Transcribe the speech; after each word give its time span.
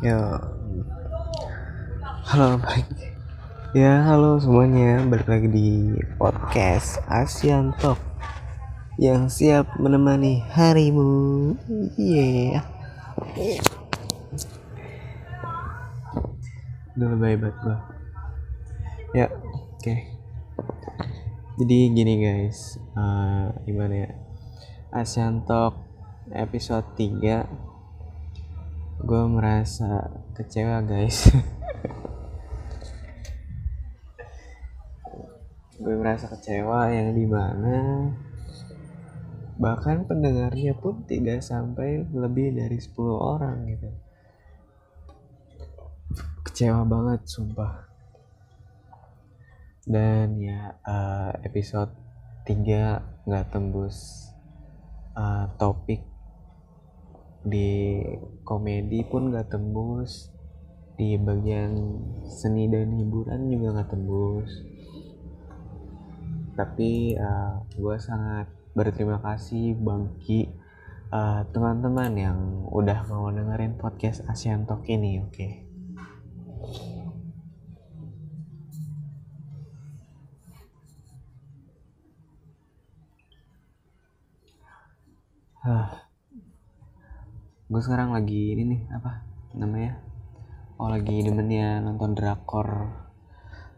Ya, 0.00 0.16
halo 2.24 2.56
baik. 2.56 2.88
Ya, 3.76 4.00
halo 4.08 4.40
semuanya. 4.40 5.04
Balik 5.04 5.28
lagi 5.28 5.48
di 5.52 5.92
podcast 6.16 7.04
Asian 7.04 7.76
Talk 7.76 8.00
yang 8.96 9.28
siap 9.28 9.76
menemani 9.76 10.40
harimu. 10.56 11.52
Iya. 12.00 12.64
Yeah. 13.36 13.60
Udah 16.96 17.08
lebay 17.12 17.36
banget 17.36 17.60
gua. 17.60 17.76
Ya, 19.12 19.28
oke. 19.28 19.84
Okay. 19.84 20.16
Jadi 21.60 21.78
gini 21.92 22.24
guys, 22.24 22.80
uh, 22.96 23.52
gimana 23.68 24.08
ya? 24.08 24.10
Asian 24.96 25.44
Talk 25.44 25.76
episode 26.32 26.88
3 26.96 27.69
gue 29.00 29.24
merasa 29.32 30.12
kecewa 30.36 30.84
guys. 30.84 31.24
Gue 35.80 35.96
merasa 35.96 36.28
kecewa 36.28 36.92
yang 36.92 37.16
di 37.16 37.24
mana 37.24 38.12
bahkan 39.56 40.04
pendengarnya 40.04 40.76
pun 40.76 41.08
tidak 41.08 41.40
sampai 41.40 42.04
lebih 42.12 42.52
dari 42.52 42.76
10 42.76 42.92
orang 43.16 43.64
gitu. 43.64 43.88
Kecewa 46.44 46.84
banget 46.84 47.24
sumpah. 47.24 47.88
Dan 49.88 50.36
ya 50.36 50.76
uh, 50.84 51.32
episode 51.40 51.96
3 52.44 53.24
nggak 53.24 53.46
tembus 53.48 54.28
uh, 55.16 55.48
topik 55.56 56.09
di 57.40 58.00
komedi 58.44 59.00
pun 59.06 59.32
gak 59.32 59.52
tembus. 59.52 60.28
Di 61.00 61.16
bagian 61.16 61.96
seni 62.28 62.68
dan 62.68 62.92
hiburan 62.92 63.48
juga 63.48 63.80
gak 63.80 63.96
tembus. 63.96 64.50
Tapi 66.58 67.16
uh, 67.16 67.24
eh, 67.24 67.54
gue 67.80 67.96
sangat 67.96 68.46
berterima 68.76 69.16
kasih 69.24 69.74
bagi 69.80 70.52
uh, 71.08 71.42
teman-teman 71.48 72.12
yang 72.14 72.38
udah 72.68 73.08
mau 73.08 73.32
dengerin 73.32 73.80
podcast 73.80 74.20
Asian 74.28 74.68
Talk 74.68 74.84
ini 74.88 75.24
oke? 75.24 75.32
Okay? 75.32 75.52
Huh 85.60 86.09
gue 87.70 87.78
sekarang 87.78 88.10
lagi 88.10 88.50
ini 88.50 88.66
nih 88.66 88.82
apa 88.90 89.22
namanya? 89.54 90.02
Oh 90.74 90.90
lagi 90.90 91.22
demennya 91.22 91.78
nonton 91.78 92.18
drakor. 92.18 92.66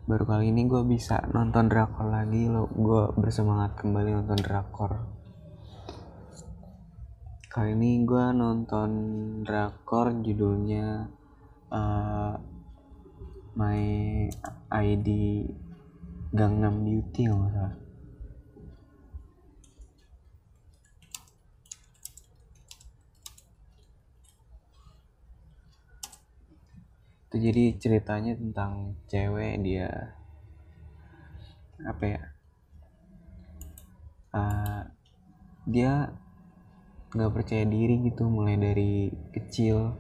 Baru 0.09 0.25
kali 0.25 0.49
ini 0.49 0.65
gue 0.65 0.81
bisa 0.89 1.21
nonton 1.29 1.69
drakor 1.69 2.09
lagi 2.09 2.49
lo 2.49 2.73
gue 2.73 3.13
bersemangat 3.21 3.77
kembali 3.77 4.17
nonton 4.17 4.41
drakor. 4.41 4.93
Kali 7.53 7.77
ini 7.77 8.01
gue 8.09 8.33
nonton 8.33 8.91
drakor 9.45 10.25
judulnya 10.25 11.13
uh, 11.69 12.33
My 13.61 13.85
ID 14.73 15.09
Gangnam 16.33 16.81
Beauty 16.81 17.29
nggak 17.29 17.53
salah 17.53 17.82
itu 27.33 27.49
jadi 27.49 27.65
ceritanya 27.81 28.37
tentang 28.37 28.93
cewek 29.09 29.65
dia 29.65 29.89
apa 31.81 32.05
ya 32.05 32.23
uh, 34.37 34.81
dia 35.65 36.13
nggak 37.17 37.33
percaya 37.33 37.65
diri 37.65 38.05
gitu 38.05 38.29
mulai 38.29 38.61
dari 38.61 39.09
kecil 39.33 39.97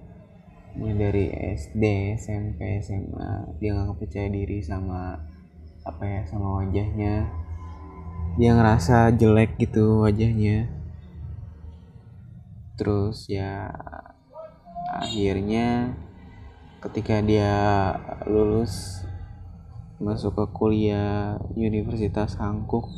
mulai 0.76 0.96
dari 1.08 1.24
SD 1.56 1.82
SMP 2.20 2.84
SMA 2.84 3.56
dia 3.56 3.80
nggak 3.80 3.96
percaya 3.96 4.28
diri 4.28 4.60
sama 4.60 5.32
apa 5.82 6.02
ya 6.06 6.22
sama 6.30 6.62
wajahnya. 6.62 7.26
Dia 8.38 8.50
ngerasa 8.56 9.12
jelek 9.12 9.58
gitu 9.60 10.06
wajahnya. 10.06 10.70
Terus 12.78 13.28
ya 13.28 13.70
akhirnya 14.92 15.94
ketika 16.82 17.22
dia 17.22 17.54
lulus 18.26 19.06
masuk 20.02 20.34
ke 20.34 20.44
kuliah 20.50 21.38
Universitas 21.54 22.34
Hankook 22.42 22.90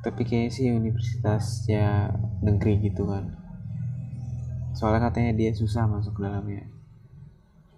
tapi 0.00 0.24
kayaknya 0.24 0.50
sih 0.52 0.72
universitasnya 0.72 2.16
negeri 2.40 2.88
gitu 2.88 3.04
kan. 3.04 3.36
Soalnya 4.72 5.12
katanya 5.12 5.36
dia 5.36 5.52
susah 5.52 5.84
masuk 5.84 6.16
dalamnya. 6.16 6.72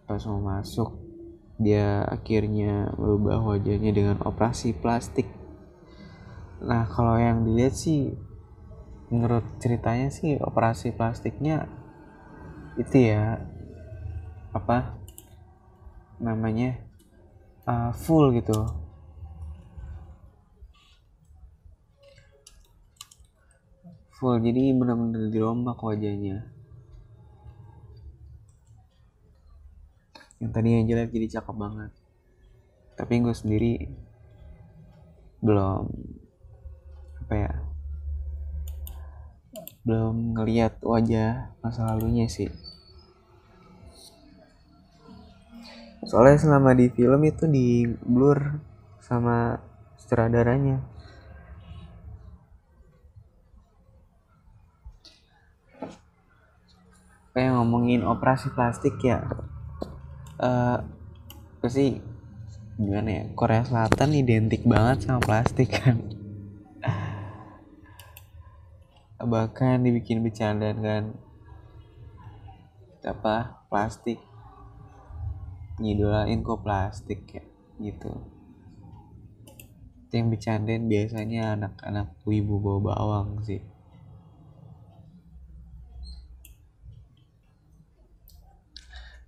Pas 0.06 0.22
mau 0.30 0.38
masuk 0.38 1.02
dia 1.58 2.06
akhirnya 2.06 2.94
merubah 2.94 3.42
wajahnya 3.42 3.90
dengan 3.90 4.22
operasi 4.22 4.70
plastik. 4.78 5.26
Nah 6.62 6.86
kalau 6.86 7.18
yang 7.18 7.42
dilihat 7.42 7.74
sih 7.74 8.14
menurut 9.10 9.42
ceritanya 9.58 10.08
sih 10.14 10.38
operasi 10.38 10.94
plastiknya 10.94 11.66
itu 12.78 13.12
ya 13.12 13.42
apa 14.52 15.00
namanya 16.20 16.76
uh, 17.64 17.90
full 17.96 18.30
gitu. 18.36 18.68
Full 24.20 24.38
jadi 24.38 24.70
benar-benar 24.76 25.32
dirombak 25.32 25.82
wajahnya. 25.82 26.46
Yang 30.38 30.50
tadi 30.54 30.68
yang 30.70 30.84
jelek 30.86 31.10
jadi 31.10 31.26
cakep 31.40 31.56
banget. 31.58 31.90
Tapi 32.94 33.12
gue 33.18 33.34
sendiri 33.34 33.72
belum 35.42 35.90
apa 37.26 37.34
ya 37.34 37.52
belum 39.82 40.38
ngeliat 40.38 40.78
wajah 40.86 41.58
masa 41.58 41.90
lalunya 41.90 42.30
sih 42.30 42.46
soalnya 46.02 46.38
selama 46.38 46.74
di 46.74 46.90
film 46.90 47.22
itu 47.22 47.46
di 47.46 47.86
blur 47.86 48.58
sama 48.98 49.58
sutradaranya. 49.94 50.82
Kayak 57.32 57.56
ngomongin 57.56 58.04
operasi 58.04 58.52
plastik 58.52 58.98
ya. 59.00 59.24
Uh, 60.36 60.84
sih? 61.64 62.02
Gimana 62.76 63.08
ya? 63.08 63.24
Korea 63.32 63.62
Selatan 63.64 64.12
identik 64.12 64.66
banget 64.68 65.06
sama 65.06 65.22
plastik 65.22 65.70
kan. 65.70 66.02
Bahkan 69.22 69.86
dibikin 69.86 70.20
bercanda 70.20 70.74
kan. 70.74 71.14
Apa? 73.06 73.64
Plastik 73.70 74.31
ngidolain 75.82 76.40
kok 76.46 76.62
plastik 76.62 77.26
ya 77.34 77.44
gitu. 77.82 78.12
Itu 80.06 80.12
yang 80.14 80.30
bercandain 80.30 80.86
biasanya 80.86 81.58
anak-anak 81.58 82.14
wibu 82.22 82.62
bawa 82.62 82.78
bawang 82.94 83.42
sih. 83.42 83.60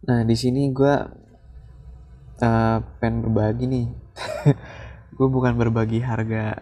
Nah 0.04 0.20
di 0.22 0.36
sini 0.36 0.70
gue 0.70 0.94
uh, 2.44 2.78
pengen 3.02 3.26
berbagi 3.26 3.64
nih. 3.66 3.86
Gue 5.16 5.30
bukan 5.30 5.54
berbagi 5.54 6.02
harga 6.02 6.58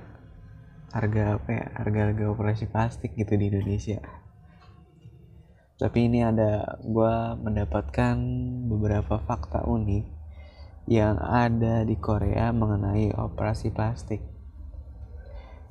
harga 0.93 1.41
apa 1.41 1.49
ya 1.49 1.67
harga 1.73 2.01
harga 2.05 2.25
operasi 2.29 2.69
plastik 2.69 3.17
gitu 3.17 3.33
di 3.33 3.49
Indonesia 3.49 4.05
tapi 5.83 6.07
ini 6.07 6.23
ada 6.23 6.79
gue 6.79 7.15
mendapatkan 7.43 8.15
beberapa 8.71 9.19
fakta 9.19 9.67
unik 9.67 10.07
yang 10.87 11.19
ada 11.19 11.83
di 11.83 11.99
Korea 11.99 12.55
mengenai 12.55 13.11
operasi 13.19 13.75
plastik. 13.75 14.23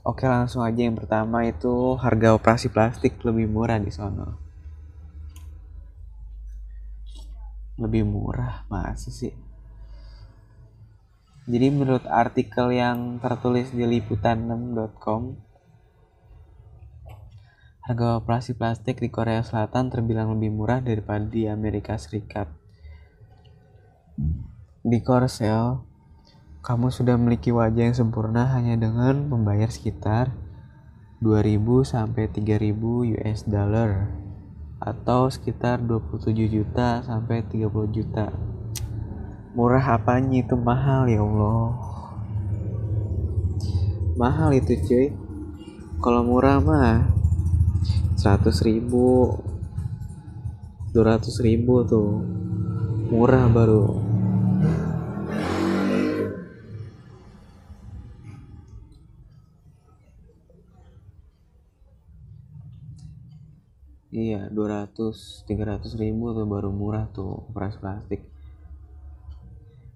Oke 0.03 0.27
langsung 0.27 0.67
aja 0.67 0.83
yang 0.83 0.99
pertama 0.99 1.47
itu 1.47 1.95
harga 1.95 2.35
operasi 2.35 2.67
plastik 2.75 3.23
lebih 3.23 3.47
murah 3.47 3.79
di 3.79 3.87
sono. 3.87 4.35
Lebih 7.79 8.03
murah 8.03 8.67
masa 8.67 9.15
sih? 9.15 9.31
Jadi 11.47 11.67
menurut 11.71 12.03
artikel 12.11 12.75
yang 12.75 13.15
tertulis 13.23 13.71
di 13.71 13.87
liputan6.com 13.87 15.50
Harga 17.91 18.23
operasi 18.23 18.55
plastik 18.55 19.03
di 19.03 19.11
Korea 19.11 19.43
Selatan 19.43 19.91
terbilang 19.91 20.31
lebih 20.31 20.47
murah 20.47 20.79
daripada 20.79 21.27
di 21.27 21.43
Amerika 21.43 21.99
Serikat. 21.99 22.47
Di 24.79 25.03
Korsel, 25.03 25.83
kamu 26.63 26.87
sudah 26.87 27.19
memiliki 27.19 27.51
wajah 27.51 27.91
yang 27.91 27.97
sempurna 27.99 28.47
hanya 28.55 28.79
dengan 28.79 29.27
membayar 29.27 29.67
sekitar 29.67 30.31
2000 31.19 31.83
sampai 31.83 32.31
3000 32.31 33.11
US 33.11 33.39
dollar 33.43 34.07
atau 34.79 35.27
sekitar 35.27 35.83
27 35.83 36.47
juta 36.47 37.03
sampai 37.03 37.43
30 37.43 37.91
juta. 37.91 38.31
Murah 39.51 39.99
apanya 39.99 40.39
itu 40.39 40.55
mahal 40.55 41.11
ya 41.11 41.19
Allah. 41.19 41.75
Mahal 44.15 44.55
itu 44.55 44.79
cuy. 44.79 45.11
Kalau 45.99 46.23
murah 46.23 46.63
mah 46.63 47.10
seratus 48.21 48.61
ribu. 48.61 49.33
dua 50.93 51.17
ratus 51.17 51.41
ribu 51.41 51.81
tuh. 51.89 52.21
Murah 53.09 53.49
baru. 53.49 53.97
Iya 64.13 64.53
200 64.53 65.49
300 65.49 65.97
ribu 65.97 66.29
tuh 66.37 66.45
baru 66.45 66.69
murah 66.69 67.09
tuh 67.09 67.49
operasi 67.49 67.81
plastik. 67.81 68.21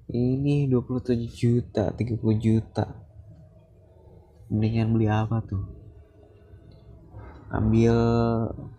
Ini 0.09 0.65
27 0.65 1.29
juta 1.29 1.93
30 1.93 2.17
juta. 2.41 2.89
Mendingan 4.49 4.89
beli 4.97 5.05
apa 5.13 5.45
tuh 5.45 5.74
ambil 7.53 7.95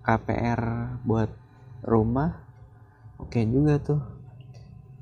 KPR 0.03 0.63
buat 1.07 1.31
rumah 1.87 2.43
oke 3.23 3.31
okay 3.31 3.47
juga 3.47 3.79
tuh. 3.79 4.03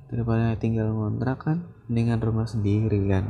Daripada 0.08 0.55
tinggal 0.61 0.93
ngontrak 0.93 1.38
kan 1.43 1.58
dengan 1.88 2.20
rumah 2.20 2.46
sendiri 2.46 3.00
kan. 3.08 3.25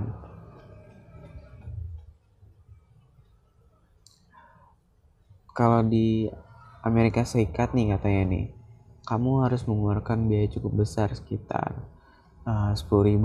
Kalau 5.54 5.86
di 5.86 6.26
Amerika 6.82 7.22
Serikat 7.22 7.72
nih 7.72 7.94
katanya 7.94 8.22
nih 8.26 8.46
kamu 9.06 9.46
harus 9.46 9.64
mengeluarkan 9.70 10.26
biaya 10.26 10.50
cukup 10.50 10.82
besar 10.84 11.14
sekitar 11.14 11.86
uh, 12.48 12.75
10.000 12.75 13.20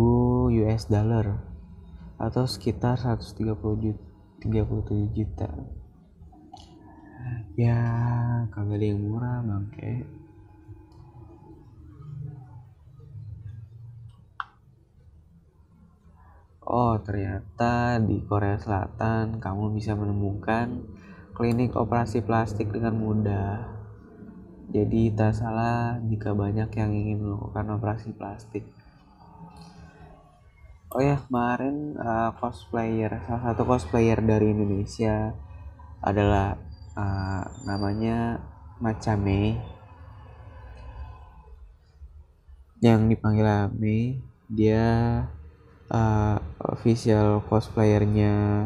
US 0.64 0.84
dollar 0.92 1.40
atau 2.20 2.44
sekitar 2.46 3.00
130 3.00 3.56
juta 3.80 4.04
37 4.40 5.16
juta 5.16 5.50
ya 7.60 7.80
kagak 8.54 8.80
ada 8.80 8.86
yang 8.86 9.02
murah 9.04 9.44
bangke. 9.44 10.08
Oh 16.70 17.02
ternyata 17.02 17.98
di 17.98 18.22
Korea 18.30 18.62
Selatan 18.62 19.42
kamu 19.42 19.74
bisa 19.74 19.98
menemukan 19.98 20.86
klinik 21.34 21.74
operasi 21.74 22.22
plastik 22.22 22.70
dengan 22.70 22.94
mudah. 22.94 23.66
Jadi 24.70 25.10
tak 25.18 25.34
salah 25.34 25.98
jika 26.06 26.38
banyak 26.38 26.70
yang 26.78 26.94
ingin 26.94 27.26
melakukan 27.26 27.74
operasi 27.74 28.14
plastik. 28.14 28.70
Oh 30.94 31.02
ya 31.02 31.18
kemarin 31.18 31.98
uh, 31.98 32.38
cosplayer 32.38 33.18
salah 33.26 33.50
satu 33.50 33.66
cosplayer 33.66 34.22
dari 34.22 34.54
Indonesia 34.54 35.34
adalah 36.06 36.69
uh, 36.96 37.44
namanya 37.68 38.40
Macame. 38.80 39.60
Yang 42.80 43.00
dipanggil 43.12 43.44
Ame 43.44 44.24
dia 44.50 44.88
uh, 45.92 46.38
official 46.64 47.44
cosplayernya 47.46 48.66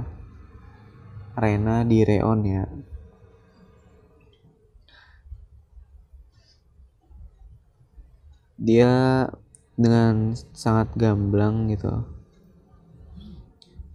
Rena 1.34 1.81
di 1.84 2.06
Reon 2.06 2.40
ya. 2.46 2.64
Dia 8.62 9.28
dengan 9.74 10.38
sangat 10.54 10.94
gamblang 10.94 11.74
gitu. 11.74 12.06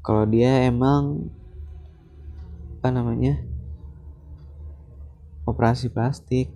Kalau 0.03 0.27
dia 0.27 0.67
emang 0.67 1.31
apa 2.79 2.89
namanya 2.91 3.48
operasi 5.49 5.89
plastik 5.89 6.53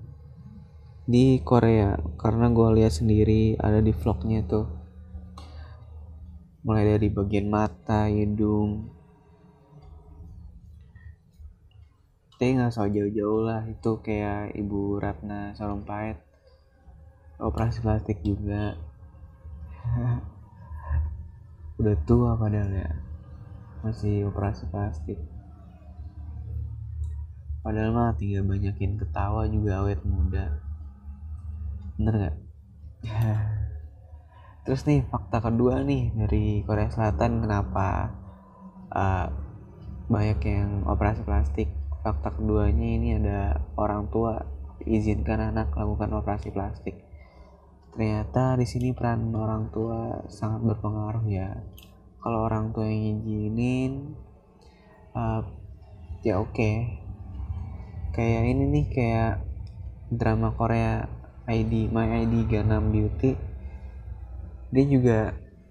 di 1.09 1.41
Korea. 1.41 1.97
Karena 2.21 2.53
gue 2.53 2.69
lihat 2.77 2.93
sendiri 2.93 3.57
ada 3.57 3.81
di 3.81 3.97
vlognya 3.97 4.45
tuh. 4.45 4.69
Mulai 6.63 6.95
dari 6.95 7.09
bagian 7.09 7.49
mata 7.49 8.07
hidung. 8.07 8.93
Tapi 12.37 12.59
nggak 12.59 12.71
usah 12.75 12.93
jauh-jauh 12.93 13.41
lah. 13.49 13.65
Itu 13.67 14.05
kayak 14.05 14.53
ibu 14.61 15.01
Ratna 15.01 15.57
Sarumpait. 15.57 16.21
Operasi 17.41 17.81
plastik 17.81 18.21
juga. 18.21 18.77
Udah 21.81 21.97
tua 22.05 22.37
padahal 22.37 22.71
ya. 22.71 22.91
Masih 23.83 24.31
operasi 24.31 24.71
plastik 24.71 25.32
padahal 27.63 27.95
mah 27.95 28.19
tinggal 28.19 28.43
banyakin 28.43 28.99
ketawa 28.99 29.47
juga 29.47 29.87
awet 29.87 30.03
muda. 30.03 30.59
Bener 31.97 32.15
gak 32.19 32.37
terus 34.63 34.87
nih 34.87 35.03
fakta 35.11 35.43
kedua 35.43 35.83
nih 35.83 36.15
dari 36.15 36.63
Korea 36.63 36.87
Selatan 36.87 37.43
kenapa 37.43 38.15
uh, 38.95 39.27
banyak 40.07 40.39
yang 40.47 40.87
operasi 40.87 41.27
plastik? 41.27 41.69
Fakta 42.03 42.35
keduanya 42.35 42.87
ini 42.99 43.09
ada 43.19 43.63
orang 43.79 44.11
tua 44.11 44.43
izinkan 44.83 45.55
anak 45.55 45.75
melakukan 45.75 46.19
operasi 46.19 46.51
plastik. 46.55 46.99
Ternyata 47.95 48.59
di 48.59 48.67
sini 48.67 48.95
peran 48.95 49.31
orang 49.35 49.71
tua 49.71 50.27
sangat 50.31 50.63
berpengaruh 50.63 51.27
ya. 51.27 51.59
Kalau 52.23 52.47
orang 52.47 52.71
tua 52.71 52.87
yang 52.87 53.23
izinin 53.23 54.15
uh, 55.15 55.43
ya 56.23 56.39
oke. 56.39 56.55
okay 56.55 57.02
kayak 58.13 58.43
ini 58.45 58.65
nih 58.69 58.87
kayak 58.93 59.35
drama 60.13 60.53
Korea 60.53 61.09
ID 61.49 61.89
My 61.89 62.25
ID 62.25 62.45
Gangnam 62.47 62.93
Beauty. 62.93 63.35
Dia 64.73 64.85
juga 64.89 65.19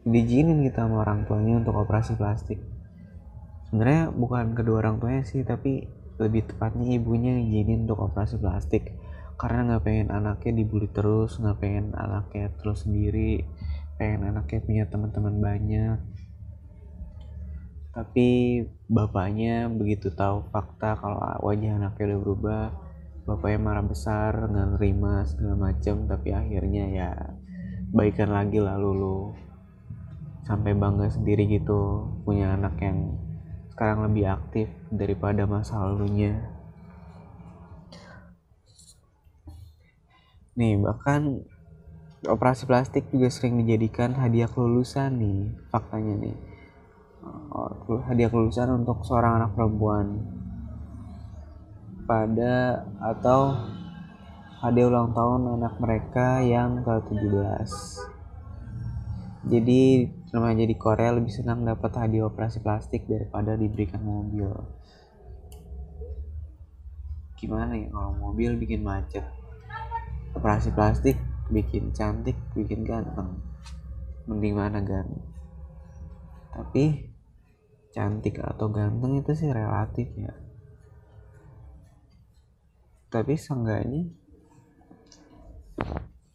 diizinin 0.01 0.65
gitu 0.65 0.81
sama 0.81 1.05
orang 1.05 1.29
tuanya 1.29 1.61
untuk 1.61 1.77
operasi 1.77 2.17
plastik. 2.17 2.57
Sebenarnya 3.69 4.09
bukan 4.11 4.57
kedua 4.57 4.81
orang 4.81 4.97
tuanya 4.97 5.23
sih 5.23 5.45
tapi 5.45 5.85
lebih 6.17 6.49
tepatnya 6.49 6.97
ibunya 6.97 7.37
ngizinin 7.37 7.85
untuk 7.85 8.09
operasi 8.09 8.41
plastik. 8.41 8.97
Karena 9.37 9.73
nggak 9.73 9.83
pengen 9.85 10.09
anaknya 10.09 10.51
dibully 10.61 10.89
terus 10.89 11.37
nggak 11.37 11.57
pengen 11.61 11.93
anaknya 11.97 12.53
terus 12.57 12.85
sendiri 12.85 13.41
pengen 14.01 14.33
anaknya 14.33 14.59
punya 14.65 14.83
teman-teman 14.89 15.35
banyak 15.37 15.97
tapi 17.91 18.61
bapaknya 18.87 19.67
begitu 19.67 20.11
tahu 20.15 20.47
fakta 20.51 20.95
kalau 20.95 21.19
wajah 21.43 21.75
anaknya 21.75 22.15
udah 22.15 22.19
berubah 22.23 22.63
bapaknya 23.27 23.59
marah 23.59 23.85
besar 23.85 24.47
nggak 24.47 24.79
nerima 24.79 25.27
segala 25.27 25.69
macam 25.69 26.07
tapi 26.07 26.33
akhirnya 26.33 26.85
ya 26.89 27.11
baikan 27.91 28.31
lagi 28.31 28.57
lah 28.63 28.79
lulu. 28.79 29.35
Sampai 30.47 30.73
bangga 30.73 31.11
sendiri 31.11 31.45
gitu 31.47 32.09
punya 32.25 32.57
anak 32.57 32.79
yang 32.81 33.19
sekarang 33.71 34.09
lebih 34.09 34.25
aktif 34.31 34.67
daripada 34.89 35.45
masa 35.45 35.77
lalunya. 35.79 36.39
Nih 40.57 40.75
bahkan 40.81 41.45
operasi 42.25 42.67
plastik 42.67 43.07
juga 43.13 43.31
sering 43.31 43.61
dijadikan 43.63 44.17
hadiah 44.17 44.49
kelulusan 44.49 45.17
nih 45.17 45.39
faktanya 45.71 46.15
nih 46.21 46.37
hadiah 48.07 48.29
kelulusan 48.29 48.83
untuk 48.83 49.05
seorang 49.05 49.41
anak 49.41 49.51
perempuan. 49.53 50.21
Pada 52.09 52.83
atau 52.97 53.55
hadiah 54.61 54.89
ulang 54.89 55.13
tahun 55.13 55.61
anak 55.61 55.79
mereka 55.79 56.43
yang 56.43 56.83
ke-17 56.85 57.69
jadi 59.41 60.05
namanya 60.37 60.69
jadi 60.69 60.75
Korea 60.77 61.17
lebih 61.17 61.33
senang 61.33 61.65
dapat 61.65 61.97
hadiah 61.97 62.29
operasi 62.29 62.61
plastik 62.61 63.09
daripada 63.09 63.57
diberikan 63.57 64.05
mobil. 64.05 64.53
Gimana 67.41 67.73
ya 67.73 67.89
kalau 67.89 68.13
mobil 68.21 68.53
bikin 68.53 68.85
macet. 68.85 69.25
Operasi 70.37 70.69
plastik 70.77 71.17
bikin 71.49 71.89
cantik 71.89 72.37
bikin 72.53 72.85
ganteng. 72.85 73.41
Mending 74.29 74.53
mana 74.53 74.77
kan 74.85 75.09
tapi 76.51 77.10
cantik 77.91 78.39
atau 78.39 78.71
ganteng 78.71 79.19
itu 79.19 79.31
sih 79.35 79.51
relatif 79.51 80.07
ya. 80.15 80.33
Tapi 83.11 83.35
seenggaknya 83.35 84.07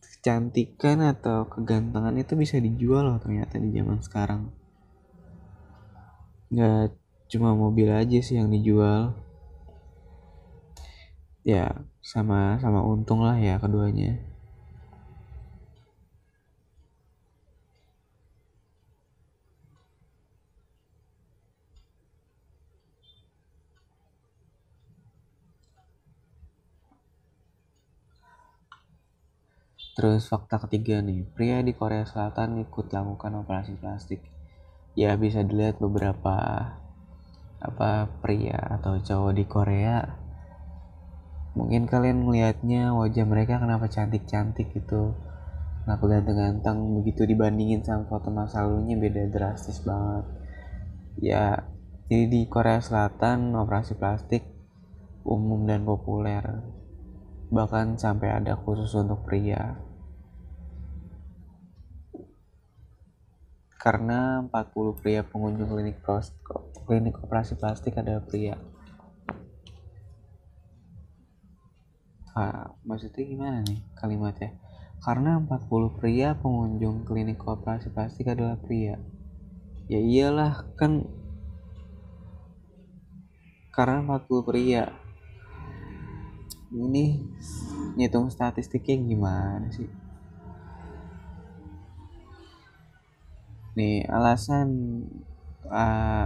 kecantikan 0.05 1.01
atau 1.01 1.49
kegantengan 1.49 2.13
itu 2.21 2.37
bisa 2.37 2.61
dijual 2.61 3.09
loh 3.09 3.19
ternyata 3.19 3.57
di 3.57 3.73
zaman 3.73 4.05
sekarang. 4.05 4.53
Nggak 6.53 6.93
cuma 7.33 7.57
mobil 7.57 7.89
aja 7.89 8.19
sih 8.21 8.37
yang 8.37 8.53
dijual. 8.53 9.17
Ya 11.47 11.87
sama 12.05 12.61
sama 12.61 12.85
untung 12.85 13.23
lah 13.23 13.39
ya 13.39 13.57
keduanya 13.63 14.36
Terus 29.97 30.29
fakta 30.29 30.61
ketiga 30.61 31.01
nih, 31.01 31.25
pria 31.33 31.65
di 31.65 31.73
Korea 31.73 32.05
Selatan 32.05 32.61
ikut 32.61 32.93
lakukan 32.93 33.33
operasi 33.41 33.81
plastik. 33.81 34.21
Ya 34.93 35.17
bisa 35.17 35.41
dilihat 35.41 35.81
beberapa 35.81 36.37
apa 37.57 38.05
pria 38.21 38.61
atau 38.77 39.01
cowok 39.01 39.33
di 39.33 39.45
Korea. 39.49 40.05
Mungkin 41.57 41.89
kalian 41.89 42.29
melihatnya 42.29 42.93
wajah 42.93 43.25
mereka 43.25 43.57
kenapa 43.57 43.89
cantik-cantik 43.89 44.69
gitu. 44.77 45.17
Kenapa 45.89 46.05
ganteng-ganteng 46.05 46.77
begitu 47.01 47.25
dibandingin 47.25 47.81
sama 47.81 48.05
foto 48.05 48.29
masa 48.29 48.69
lalunya 48.69 49.01
beda 49.01 49.33
drastis 49.33 49.81
banget. 49.81 50.29
Ya, 51.17 51.73
jadi 52.13 52.29
di 52.29 52.41
Korea 52.53 52.85
Selatan 52.85 53.57
operasi 53.57 53.97
plastik 53.97 54.45
umum 55.25 55.65
dan 55.65 55.89
populer. 55.89 56.45
Bahkan 57.49 57.97
sampai 57.97 58.45
ada 58.45 58.61
khusus 58.61 58.93
untuk 58.93 59.25
pria. 59.25 59.86
Karena 63.87 64.43
40 64.51 64.99
pria 64.99 65.23
pengunjung 65.23 65.71
klinik 65.71 66.03
pros, 66.03 66.35
klinik 66.91 67.23
operasi 67.23 67.55
plastik 67.55 67.95
adalah 67.95 68.19
pria. 68.19 68.59
Ah, 72.35 72.75
maksudnya 72.83 73.23
gimana 73.23 73.63
nih 73.63 73.79
kalimatnya? 73.95 74.59
Karena 74.99 75.39
40 75.39 76.03
pria 76.03 76.35
pengunjung 76.35 77.07
klinik 77.07 77.39
operasi 77.47 77.95
plastik 77.95 78.27
adalah 78.27 78.59
pria. 78.59 78.99
Ya 79.87 80.03
iyalah 80.03 80.67
kan 80.75 81.07
karena 83.71 84.03
40 84.03 84.43
pria. 84.43 84.91
Ini 86.75 87.23
ngitung 87.95 88.35
statistiknya 88.35 88.99
gimana 88.99 89.71
sih? 89.71 90.06
Nih 93.77 94.09
alasan 94.09 94.69
uh, 95.69 96.25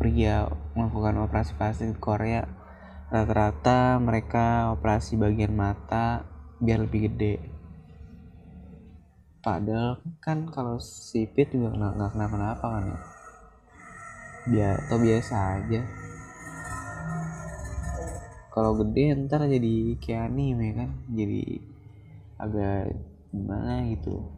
pria 0.00 0.48
melakukan 0.72 1.20
operasi 1.20 1.52
plastik 1.52 1.92
di 1.92 2.00
Korea 2.00 2.48
rata-rata 3.12 4.00
mereka 4.00 4.72
operasi 4.72 5.20
bagian 5.20 5.52
mata 5.52 6.24
biar 6.60 6.84
lebih 6.84 7.12
gede. 7.12 7.34
Padahal 9.44 10.00
kan 10.20 10.48
kalau 10.52 10.76
sipit 10.80 11.52
juga 11.52 11.72
nggak 11.72 12.12
kenapa-napa 12.12 12.66
kan 12.68 12.84
ya? 12.84 13.00
Biar 14.48 14.76
atau 14.88 14.98
biasa 15.00 15.34
aja. 15.60 15.80
Kalau 18.52 18.72
gede 18.80 19.12
ntar 19.28 19.44
jadi 19.44 19.96
kayak 20.00 20.32
anime 20.32 20.68
kan 20.72 20.90
jadi 21.12 21.64
agak 22.40 22.96
gimana 23.28 23.88
gitu 23.92 24.37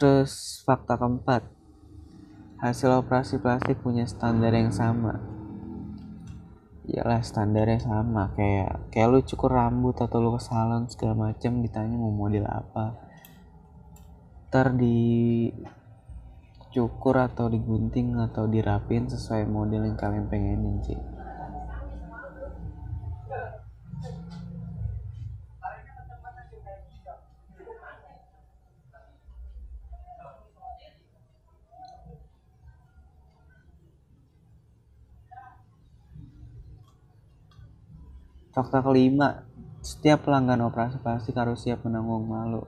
Terus 0.00 0.64
fakta 0.64 0.96
keempat, 0.96 1.44
hasil 2.64 2.88
operasi 3.04 3.36
plastik 3.36 3.84
punya 3.84 4.08
standar 4.08 4.48
yang 4.48 4.72
sama. 4.72 5.20
Iyalah 6.88 7.20
standarnya 7.20 7.84
sama 7.84 8.32
kayak 8.32 8.88
kayak 8.88 9.12
lu 9.12 9.20
cukur 9.20 9.52
rambut 9.52 9.92
atau 10.00 10.24
lu 10.24 10.32
ke 10.32 10.40
salon 10.40 10.88
segala 10.88 11.28
macam 11.28 11.60
ditanya 11.60 12.00
mau 12.00 12.08
model 12.08 12.48
apa. 12.48 12.96
Ntar 14.48 14.72
di 14.80 15.52
cukur 16.72 17.20
atau 17.20 17.52
digunting 17.52 18.16
atau 18.24 18.48
dirapin 18.48 19.04
sesuai 19.04 19.44
model 19.44 19.84
yang 19.84 20.00
kalian 20.00 20.32
pengenin 20.32 20.80
sih. 20.80 21.09
Fakta 38.60 38.84
kelima, 38.84 39.48
setiap 39.80 40.28
pelanggan 40.28 40.60
operasi 40.68 41.00
plastik 41.00 41.32
harus 41.32 41.64
siap 41.64 41.80
menanggung 41.80 42.28
malu. 42.28 42.60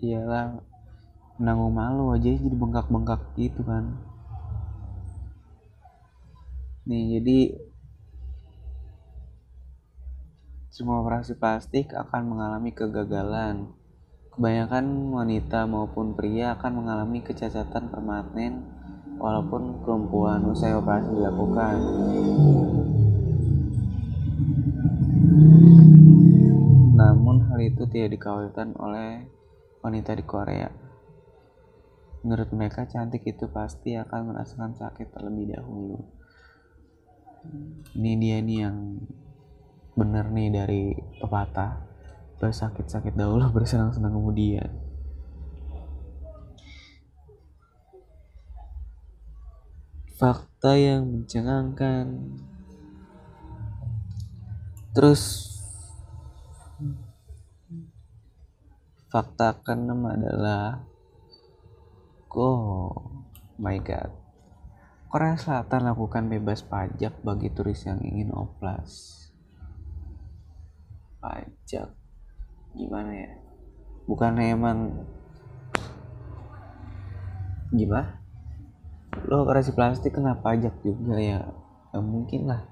Iyalah, 0.00 0.56
menanggung 1.36 1.76
malu 1.76 2.16
aja 2.16 2.32
jadi 2.32 2.48
bengkak-bengkak 2.48 3.28
gitu 3.36 3.60
kan. 3.68 3.92
Nih, 6.88 7.20
jadi 7.20 7.60
semua 10.72 11.04
operasi 11.04 11.36
plastik 11.36 11.92
akan 11.92 12.24
mengalami 12.24 12.72
kegagalan. 12.72 13.68
Kebanyakan 14.32 15.12
wanita 15.12 15.68
maupun 15.68 16.16
pria 16.16 16.56
akan 16.56 16.72
mengalami 16.72 17.20
kecacatan 17.20 17.92
permanen 17.92 18.64
walaupun 19.20 19.84
kelumpuhan 19.84 20.40
usai 20.48 20.72
operasi 20.72 21.12
dilakukan. 21.12 21.76
Hal 27.58 27.74
itu 27.74 27.90
tidak 27.90 28.14
dikhawatirkan 28.14 28.78
oleh 28.78 29.26
wanita 29.82 30.14
di 30.14 30.22
Korea. 30.22 30.70
Menurut 32.22 32.54
mereka 32.54 32.86
cantik 32.86 33.26
itu 33.26 33.50
pasti 33.50 33.98
akan 33.98 34.30
merasakan 34.30 34.78
sakit 34.78 35.10
terlebih 35.10 35.58
dahulu. 35.58 35.98
Ini 37.98 38.12
dia 38.22 38.38
nih 38.38 38.58
yang 38.62 39.02
bener 39.98 40.30
nih 40.30 40.54
dari 40.54 40.82
pepatah 41.18 41.82
bersakit-sakit 42.38 43.18
dahulu 43.18 43.50
bersenang-senang 43.58 44.14
kemudian. 44.14 44.70
Fakta 50.14 50.78
yang 50.78 51.10
mencengangkan. 51.10 52.38
Terus 54.94 55.57
Fakta 59.08 59.64
keenam 59.64 60.04
adalah 60.04 60.84
Oh 62.28 62.92
my 63.56 63.80
god. 63.80 64.12
Korea 65.08 65.32
Selatan 65.40 65.88
lakukan 65.88 66.28
bebas 66.28 66.60
pajak 66.60 67.16
bagi 67.24 67.48
turis 67.48 67.88
yang 67.88 68.04
ingin 68.04 68.28
oplas. 68.36 69.16
Pajak. 71.24 71.88
Gimana 72.76 73.10
ya? 73.16 73.32
Bukan 74.04 74.36
emang 74.44 75.08
gimana? 77.72 78.20
Lo 79.24 79.48
operasi 79.48 79.72
plastik 79.72 80.20
kena 80.20 80.36
pajak 80.36 80.84
juga 80.84 81.16
ya? 81.16 81.48
Ya 81.96 81.98
mungkin 82.04 82.44
lah. 82.44 82.68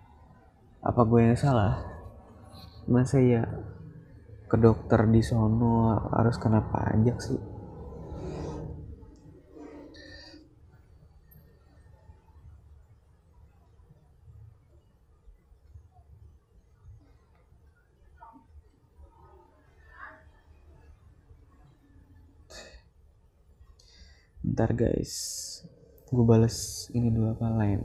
Apa 0.84 1.08
gue 1.08 1.32
yang 1.32 1.40
salah? 1.40 1.80
Masa 2.84 3.24
ya 3.24 3.48
ke 4.46 4.56
dokter 4.56 5.00
di 5.10 5.22
sono 5.26 5.98
harus 6.14 6.38
kena 6.38 6.62
pajak 6.62 7.18
sih. 7.18 7.40
Ntar 24.46 24.72
guys 24.72 25.12
gue 26.06 26.24
bales 26.24 26.86
ini 26.94 27.10
dua 27.10 27.34
apa 27.34 27.50
lain 27.50 27.82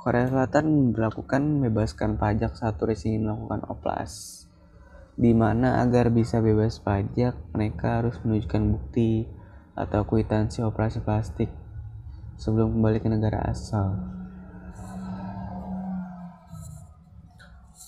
Korea 0.00 0.24
Selatan 0.24 0.96
berlakukan 0.96 1.44
membebaskan 1.44 2.16
pajak 2.16 2.56
saat 2.56 2.80
turis 2.80 3.04
ingin 3.04 3.28
melakukan 3.28 3.68
oplas 3.68 4.44
di 5.18 5.36
mana 5.36 5.84
agar 5.84 6.08
bisa 6.08 6.40
bebas 6.40 6.80
pajak 6.80 7.36
mereka 7.52 8.00
harus 8.00 8.16
menunjukkan 8.24 8.62
bukti 8.72 9.28
atau 9.76 10.08
kwitansi 10.08 10.64
operasi 10.64 11.04
plastik 11.04 11.52
sebelum 12.38 12.78
kembali 12.78 12.98
ke 13.02 13.08
negara 13.12 13.44
asal. 13.44 13.98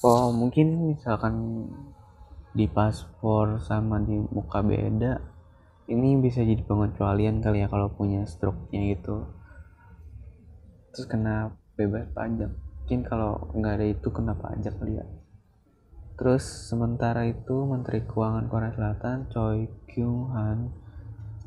Oh 0.04 0.34
mungkin 0.34 0.92
misalkan 0.92 1.64
di 2.52 2.68
paspor 2.68 3.62
sama 3.62 4.02
di 4.02 4.20
muka 4.20 4.60
beda 4.60 5.22
ini 5.88 6.18
bisa 6.20 6.44
jadi 6.44 6.60
pengecualian 6.66 7.40
kali 7.40 7.62
ya 7.62 7.72
kalau 7.72 7.88
punya 7.94 8.26
struknya 8.26 8.84
gitu 8.90 9.39
terus 10.90 11.06
kena 11.06 11.54
bebas 11.78 12.06
pajak. 12.12 12.50
Mungkin 12.50 13.00
kalau 13.06 13.50
nggak 13.54 13.74
ada 13.78 13.86
itu 13.86 14.08
kena 14.10 14.34
pajak 14.34 14.74
kali 14.78 14.98
ya. 14.98 15.06
Terus 16.20 16.44
sementara 16.44 17.24
itu 17.24 17.64
Menteri 17.64 18.04
Keuangan 18.04 18.50
Korea 18.50 18.74
Selatan 18.76 19.30
Choi 19.32 19.70
Kyung 19.88 20.34
Han 20.36 20.68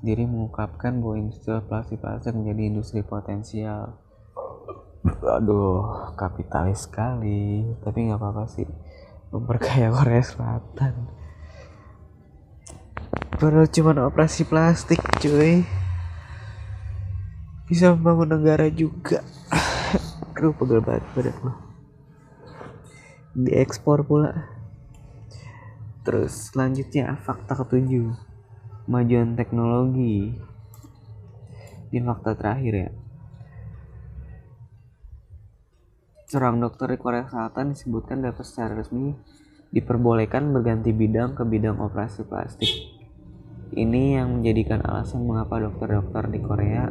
diri 0.01 0.25
mengungkapkan 0.25 0.97
bahwa 0.97 1.15
industri 1.19 1.53
plastik 1.69 2.01
plastik 2.01 2.33
menjadi 2.33 2.61
industri 2.73 3.05
potensial. 3.05 4.01
Aduh 5.21 6.15
kapitalis 6.17 6.89
sekali. 6.89 7.69
Tapi 7.83 7.97
nggak 8.09 8.17
apa-apa 8.17 8.49
sih. 8.49 8.65
Memperkaya 9.29 9.93
Korea 9.93 10.23
Selatan. 10.25 10.93
Padahal 13.37 13.67
cuma 13.69 13.91
operasi 14.07 14.47
plastik 14.47 15.03
cuy 15.19 15.67
bisa 17.73 17.97
membangun 17.97 18.37
negara 18.37 18.69
juga. 18.69 19.25
Aduh 20.37 20.53
pegel 20.53 20.77
banget 20.85 21.01
badan 21.17 21.37
lo 21.41 21.73
diekspor 23.33 24.05
pula. 24.05 24.45
Terus 26.05 26.53
selanjutnya 26.53 27.17
fakta 27.25 27.57
ketujuh. 27.57 28.13
Kemajuan 28.85 29.33
teknologi. 29.33 30.37
Di 31.89 31.97
fakta 31.97 32.37
terakhir 32.37 32.73
ya. 32.73 32.89
Seorang 36.29 36.61
dokter 36.61 36.93
di 36.93 36.97
Korea 36.97 37.29
Selatan 37.29 37.77
disebutkan 37.77 38.25
dapat 38.25 38.41
secara 38.45 38.81
resmi 38.81 39.13
diperbolehkan 39.73 40.49
berganti 40.53 40.89
bidang 40.89 41.37
ke 41.37 41.45
bidang 41.45 41.77
operasi 41.81 42.25
plastik. 42.25 42.69
Ini 43.73 44.21
yang 44.21 44.41
menjadikan 44.41 44.85
alasan 44.85 45.25
mengapa 45.25 45.57
dokter-dokter 45.57 46.29
di 46.29 46.39
Korea 46.41 46.89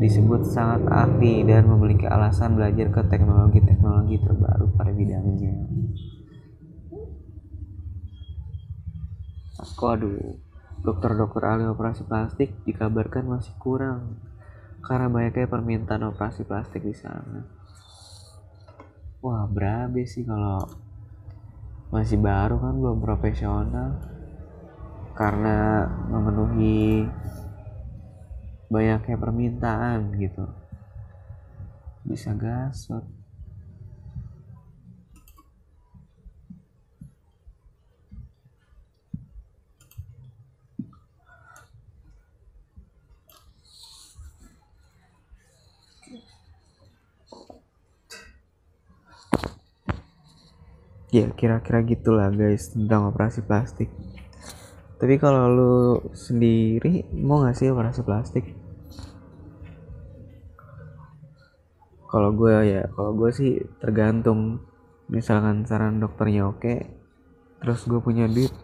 disebut 0.00 0.48
sangat 0.48 0.88
ahli 0.88 1.44
dan 1.44 1.68
memiliki 1.68 2.08
alasan 2.08 2.56
belajar 2.56 2.88
ke 2.90 3.02
teknologi-teknologi 3.06 4.16
terbaru 4.20 4.66
pada 4.74 4.92
bidangnya. 4.92 5.54
Waduh, 9.80 10.36
dokter-dokter 10.80 11.42
ahli 11.44 11.64
operasi 11.68 12.04
plastik 12.08 12.52
dikabarkan 12.64 13.28
masih 13.28 13.52
kurang 13.60 14.20
karena 14.80 15.12
banyaknya 15.12 15.48
permintaan 15.48 16.08
operasi 16.08 16.48
plastik 16.48 16.80
di 16.80 16.96
sana 16.96 17.44
wah 19.20 19.44
berabe 19.44 20.08
sih 20.08 20.24
kalau 20.24 20.64
masih 21.92 22.16
baru 22.16 22.56
kan 22.56 22.74
belum 22.80 22.98
profesional 23.04 24.00
karena 25.12 25.84
memenuhi 26.08 27.04
banyaknya 28.70 29.18
permintaan 29.18 30.14
gitu. 30.14 30.46
Bisa 32.06 32.30
gasot. 32.38 33.02
Ya 51.10 51.26
kira-kira 51.34 51.82
gitulah 51.82 52.30
guys 52.30 52.70
tentang 52.70 53.10
operasi 53.10 53.42
plastik. 53.42 53.90
Tapi 55.02 55.18
kalau 55.18 55.50
lu 55.50 55.74
sendiri 56.14 57.02
mau 57.10 57.42
gak 57.42 57.58
sih 57.58 57.66
operasi 57.66 58.06
plastik 58.06 58.59
kalau 62.10 62.34
gue 62.34 62.54
ya 62.66 62.82
kalau 62.92 63.14
gue 63.14 63.30
sih 63.30 63.62
tergantung. 63.78 64.66
Misalkan 65.10 65.66
saran 65.66 65.98
dokternya 65.98 66.46
oke 66.46 66.74
terus 67.58 67.82
gue 67.82 67.98
punya 67.98 68.30
duit 68.30 68.54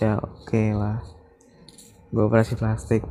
ya 0.00 0.16
oke 0.16 0.62
lah. 0.72 1.04
Gue 2.08 2.24
operasi 2.24 2.56
plastik. 2.56 3.04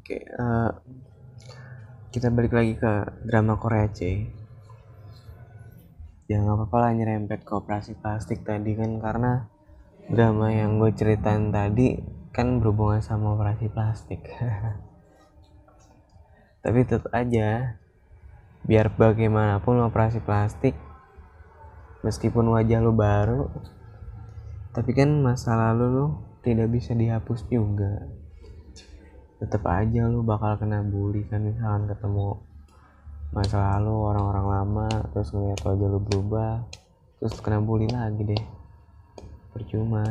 Oke, 0.00 0.26
uh, 0.42 0.74
kita 2.10 2.34
balik 2.34 2.50
lagi 2.50 2.74
ke 2.74 2.92
drama 3.28 3.54
Korea 3.60 3.86
C. 3.94 4.39
Ya 6.30 6.38
nggak 6.38 6.62
apa-apa 6.62 6.76
lah 6.78 6.90
nyerempet 6.94 7.42
ke 7.42 7.58
operasi 7.58 7.98
plastik 7.98 8.46
tadi 8.46 8.78
kan 8.78 9.02
karena 9.02 9.50
drama 10.06 10.54
yang 10.54 10.78
gue 10.78 10.94
ceritain 10.94 11.50
tadi 11.50 11.98
kan 12.30 12.62
berhubungan 12.62 13.02
sama 13.02 13.34
operasi 13.34 13.66
plastik. 13.66 14.30
Tapi 16.62 16.86
tetap 16.86 17.10
aja 17.10 17.74
biar 18.62 18.94
bagaimanapun 18.94 19.82
operasi 19.82 20.22
plastik 20.22 20.78
meskipun 22.06 22.46
wajah 22.54 22.78
lu 22.78 22.92
baru 22.92 23.48
tapi 24.70 24.92
kan 24.92 25.08
masa 25.24 25.56
lalu 25.56 25.84
lu 25.90 26.06
tidak 26.44 26.68
bisa 26.68 26.92
dihapus 26.92 27.48
juga 27.48 28.04
tetap 29.40 29.64
aja 29.64 30.04
lu 30.06 30.20
bakal 30.20 30.60
kena 30.60 30.84
bully 30.84 31.24
kan 31.24 31.40
misalkan 31.40 31.88
ketemu 31.88 32.36
masa 33.30 33.78
lalu 33.78 33.94
orang-orang 34.10 34.46
lama 34.50 34.88
terus 35.14 35.30
ngeliat 35.30 35.62
wajah 35.62 35.86
lu 35.86 36.00
berubah 36.02 36.66
terus 37.22 37.38
kena 37.38 37.62
bully 37.62 37.86
lagi 37.86 38.26
deh. 38.26 38.44
Percuma. 39.54 40.02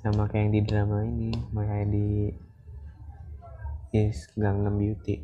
Sama 0.00 0.26
kayak 0.26 0.48
yang 0.48 0.50
di 0.50 0.60
drama 0.66 0.96
ini 1.06 1.30
sama 1.30 1.62
kayak 1.68 1.88
di 1.92 2.08
Yes 3.92 4.32
Gangnam 4.34 4.80
Beauty. 4.80 5.20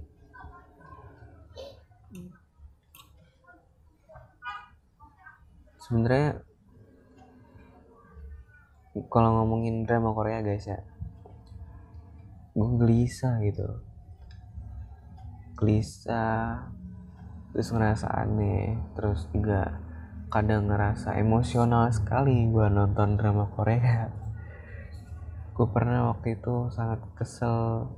Sebenarnya 5.83 6.45
kalau 9.07 9.31
ngomongin 9.41 9.87
drama 9.87 10.11
Korea 10.11 10.43
guys 10.43 10.67
ya 10.67 10.83
gue 12.59 12.71
gelisah 12.83 13.39
gitu 13.47 13.88
gelisah 15.59 16.71
terus 17.51 17.75
ngerasa 17.75 18.07
aneh 18.15 18.79
terus 18.95 19.27
juga 19.35 19.83
kadang 20.31 20.71
ngerasa 20.71 21.19
emosional 21.19 21.91
sekali 21.91 22.47
gue 22.47 22.67
nonton 22.71 23.19
drama 23.19 23.51
Korea. 23.53 24.13
Gue 25.57 25.67
pernah 25.75 26.15
waktu 26.15 26.39
itu 26.39 26.71
sangat 26.71 27.03
kesel 27.19 27.91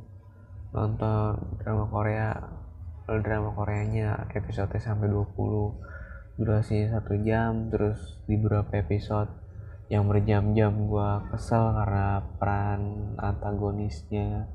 nonton 0.73 1.37
drama 1.61 1.85
Korea 1.91 2.31
drama 3.19 3.51
Koreanya 3.51 4.31
episode 4.31 4.71
sampai 4.79 5.11
20 5.11 6.39
durasinya 6.39 6.95
satu 6.95 7.19
jam 7.27 7.67
terus 7.67 8.23
di 8.31 8.39
beberapa 8.39 8.79
episode 8.79 9.29
yang 9.91 10.07
berjam-jam 10.07 10.87
gue 10.87 11.11
kesel 11.35 11.75
karena 11.75 12.23
peran 12.39 13.13
antagonisnya 13.19 14.47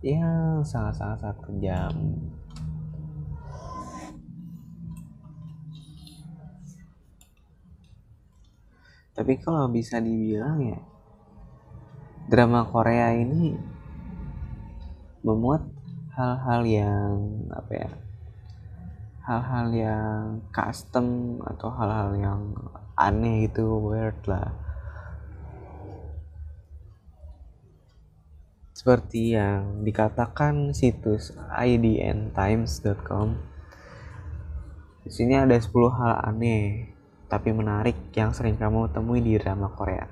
ya 0.00 0.64
sangat-sangat 0.64 1.36
kejam 1.44 1.92
tapi 9.12 9.36
kalau 9.36 9.68
bisa 9.68 10.00
dibilang 10.00 10.64
ya 10.64 10.80
drama 12.32 12.64
Korea 12.64 13.12
ini 13.12 13.52
memuat 15.20 15.68
hal-hal 16.16 16.64
yang 16.64 17.16
apa 17.52 17.72
ya 17.76 17.90
hal-hal 19.28 19.66
yang 19.76 20.24
custom 20.48 21.36
atau 21.44 21.68
hal-hal 21.76 22.16
yang 22.16 22.42
aneh 22.96 23.44
itu 23.44 23.68
weird 23.68 24.16
lah 24.24 24.48
seperti 28.80 29.36
yang 29.36 29.84
dikatakan 29.84 30.72
situs 30.72 31.36
idntimes.com 31.36 33.36
di 35.04 35.10
sini 35.12 35.36
ada 35.36 35.52
10 35.52 35.92
hal 35.92 36.16
aneh 36.24 36.88
tapi 37.28 37.52
menarik 37.52 38.08
yang 38.16 38.32
sering 38.32 38.56
kamu 38.56 38.88
temui 38.88 39.20
di 39.20 39.36
drama 39.36 39.68
Korea? 39.68 40.08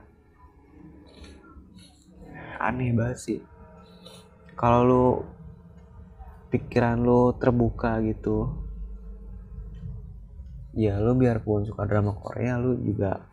Aneh 2.61 2.93
banget 2.93 3.17
sih. 3.17 3.41
Kalau 4.53 4.85
lu 4.85 5.07
pikiran 6.53 7.01
lu 7.01 7.33
terbuka 7.41 8.05
gitu, 8.05 8.53
ya 10.77 11.01
lu 11.01 11.17
biarpun 11.17 11.65
suka 11.65 11.89
drama 11.89 12.13
Korea 12.21 12.61
lu 12.61 12.77
juga 12.85 13.33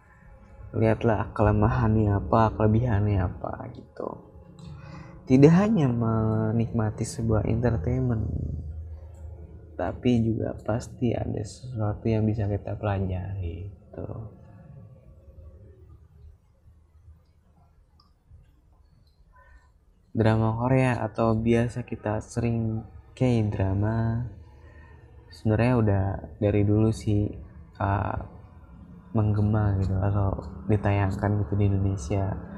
lihatlah 0.72 1.36
kelemahannya 1.36 2.24
apa, 2.24 2.56
kelebihannya 2.56 3.20
apa 3.20 3.68
gitu. 3.76 4.35
Tidak 5.26 5.54
hanya 5.58 5.90
menikmati 5.90 7.02
sebuah 7.02 7.50
entertainment, 7.50 8.30
tapi 9.74 10.22
juga 10.22 10.54
pasti 10.62 11.18
ada 11.18 11.42
sesuatu 11.42 12.06
yang 12.06 12.30
bisa 12.30 12.46
kita 12.46 12.78
pelajari 12.78 13.66
gitu. 13.66 14.06
Drama 20.16 20.56
Korea 20.62 21.02
atau 21.02 21.36
biasa 21.36 21.84
kita 21.84 22.22
sering 22.24 22.86
kayak 23.18 23.52
drama 23.52 24.24
sebenarnya 25.28 25.74
udah 25.76 26.06
dari 26.40 26.62
dulu 26.64 26.88
sih 26.94 27.28
uh, 27.82 28.20
menggema 29.12 29.76
gitu 29.84 29.92
atau 29.92 30.40
ditayangkan 30.72 31.44
gitu 31.44 31.54
di 31.60 31.66
Indonesia 31.68 32.55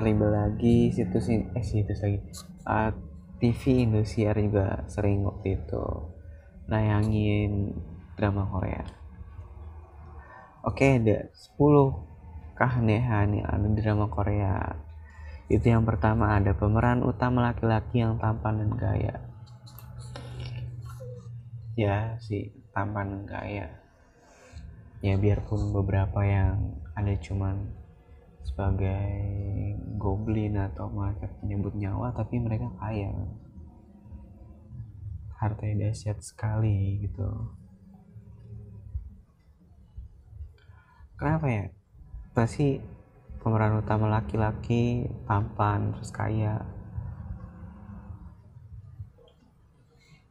terlebih 0.00 0.32
lagi 0.32 0.76
situs 0.96 1.28
eh 1.28 1.60
situs 1.60 2.00
lagi 2.00 2.24
uh, 2.64 2.88
TV 3.36 3.84
Indosiar 3.84 4.32
juga 4.40 4.80
sering 4.88 5.28
waktu 5.28 5.60
itu 5.60 5.84
nayangin 6.72 7.76
drama 8.16 8.48
Korea. 8.48 8.80
Oke, 10.64 10.96
ada 10.96 11.28
10 11.28 12.56
keanehan 12.56 13.44
yang 13.44 13.48
ada 13.48 13.68
drama 13.76 14.08
Korea. 14.08 14.76
Itu 15.52 15.68
yang 15.68 15.84
pertama 15.84 16.36
ada 16.36 16.56
pemeran 16.56 17.04
utama 17.04 17.52
laki-laki 17.52 18.00
yang 18.00 18.16
tampan 18.16 18.60
dan 18.60 18.72
gaya. 18.76 19.16
Ya, 21.76 22.16
si 22.24 22.56
tampan 22.76 23.08
dan 23.08 23.22
gaya. 23.28 23.68
Ya 25.00 25.16
biarpun 25.16 25.72
beberapa 25.76 26.24
yang 26.24 26.76
ada 26.92 27.12
cuman 27.20 27.79
sebagai 28.44 29.10
goblin 30.00 30.56
atau 30.56 30.88
malaikat 30.88 31.28
penyebut 31.40 31.76
nyawa 31.76 32.12
tapi 32.16 32.40
mereka 32.40 32.72
kaya. 32.80 33.12
Hartanya 35.36 35.88
dahsyat 35.88 36.20
sekali 36.20 37.04
gitu. 37.04 37.28
Kenapa 41.16 41.46
ya? 41.48 41.64
Pasti 42.32 42.80
pemeran 43.40 43.80
utama 43.80 44.08
laki-laki 44.08 45.04
tampan 45.28 45.92
terus 45.96 46.12
kaya. 46.12 46.64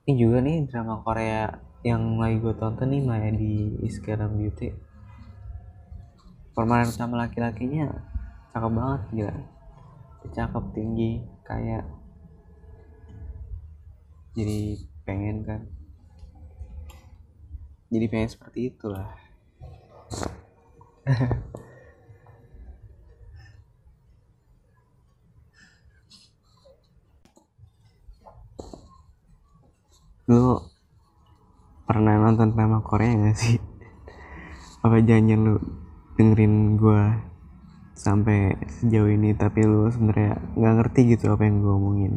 Ini 0.10 0.18
juga 0.18 0.42
nih 0.42 0.66
drama 0.66 1.06
Korea 1.06 1.54
yang 1.86 2.18
lagi 2.18 2.42
gue 2.42 2.58
tonton 2.58 2.90
nih 2.90 3.06
Maya 3.06 3.30
di 3.30 3.78
Instagram 3.86 4.36
Beauty 4.36 4.89
pemeran 6.54 6.90
utama 6.90 7.26
laki-lakinya 7.26 7.90
cakep 8.54 8.72
banget 8.74 9.02
gila. 9.14 9.36
Cakep 10.30 10.64
tinggi 10.76 11.24
kayak 11.48 11.86
jadi 14.38 14.78
pengen 15.04 15.42
kan. 15.46 15.62
Jadi 17.90 18.06
pengen 18.06 18.30
seperti 18.30 18.70
itulah. 18.70 19.10
Lu 30.30 30.62
pernah 31.90 32.22
nonton 32.22 32.54
drama 32.54 32.86
Korea 32.86 33.18
gak 33.18 33.34
sih? 33.34 33.58
Apa 34.86 35.02
jangan 35.02 35.42
lu 35.42 35.58
dengerin 36.20 36.76
gua 36.76 37.30
sampai 38.00 38.56
sejauh 38.80 39.08
ini 39.08 39.36
tapi 39.36 39.64
lu 39.64 39.88
sebenarnya 39.92 40.36
nggak 40.56 40.76
ngerti 40.80 41.00
gitu 41.16 41.32
apa 41.32 41.44
yang 41.44 41.60
gue 41.60 41.74
omongin. 41.76 42.14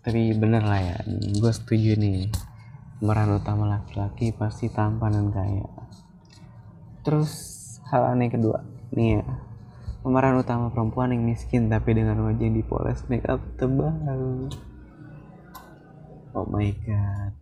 Tapi 0.00 0.32
bener 0.36 0.64
lah 0.64 0.80
ya 0.80 0.96
gue 1.36 1.52
setuju 1.52 2.00
nih. 2.00 2.32
Pemeran 2.96 3.36
utama 3.36 3.68
laki-laki 3.68 4.32
pasti 4.32 4.72
tampan 4.72 5.16
dan 5.16 5.28
kaya. 5.28 5.68
Terus 7.04 7.32
hal 7.92 8.16
aneh 8.16 8.32
kedua 8.32 8.64
nih 8.92 9.20
ya. 9.20 9.24
Pemeran 10.00 10.40
utama 10.40 10.72
perempuan 10.72 11.12
yang 11.12 11.24
miskin 11.24 11.68
tapi 11.68 11.92
dengan 11.92 12.24
wajah 12.24 12.40
yang 12.40 12.56
dipoles 12.56 13.04
make 13.08 13.26
up 13.28 13.40
tebal 13.60 13.92
oh 16.36 16.44
my 16.44 16.68
god. 16.84 17.32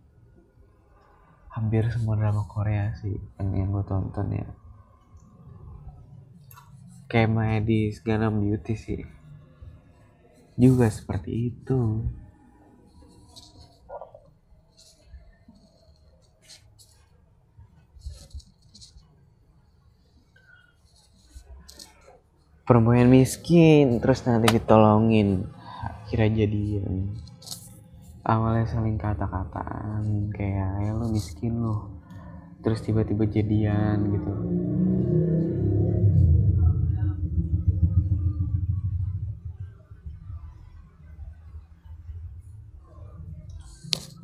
Hampir 1.51 1.91
semua 1.91 2.15
drama 2.15 2.47
Korea 2.47 2.95
sih 2.95 3.19
yang 3.39 3.75
gue 3.75 3.83
tonton 3.83 4.27
ya. 4.31 4.47
Kayak 7.11 7.31
Medis 7.35 7.99
Ganam 7.99 8.39
Beauty 8.39 8.75
sih. 8.79 9.03
Juga 10.55 10.87
seperti 10.87 11.51
itu. 11.51 12.07
Perempuan 22.63 23.11
miskin 23.11 23.99
terus 23.99 24.23
nanti 24.23 24.55
ditolongin. 24.55 25.51
Kira 26.07 26.31
jadian 26.31 27.11
awalnya 28.25 28.65
saling 28.65 28.97
kata-kataan 28.97 30.33
kayak 30.33 30.81
ya 30.81 30.91
lo 30.97 31.05
miskin 31.13 31.61
lo 31.61 32.01
terus 32.65 32.81
tiba-tiba 32.81 33.29
jadian 33.29 34.09
gitu. 34.09 34.33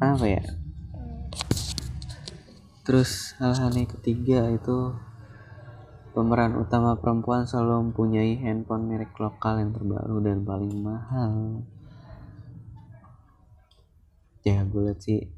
Apa 0.02 0.26
ya? 0.26 0.42
Terus 2.82 3.38
hal-hal 3.38 3.70
yang 3.78 3.86
ketiga 3.86 4.50
itu 4.50 4.98
Pemeran 6.12 6.60
utama 6.60 7.00
perempuan 7.00 7.48
selalu 7.48 7.88
mempunyai 7.88 8.36
handphone 8.44 8.84
merek 8.84 9.16
lokal 9.16 9.64
yang 9.64 9.72
terbaru 9.72 10.20
dan 10.20 10.44
paling 10.44 10.76
mahal. 10.84 11.64
Ya 14.42 14.66
gue 14.66 14.82
liat 14.90 14.98
sih. 15.02 15.30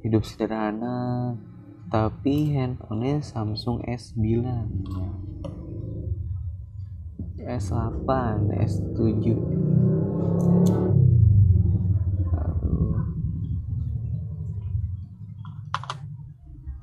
Hidup 0.00 0.24
sederhana 0.24 1.36
tapi 1.92 2.56
handphonenya 2.56 3.20
Samsung 3.20 3.84
S9 3.84 4.24
ya. 4.44 4.60
S8, 7.44 8.08
S7 8.48 9.36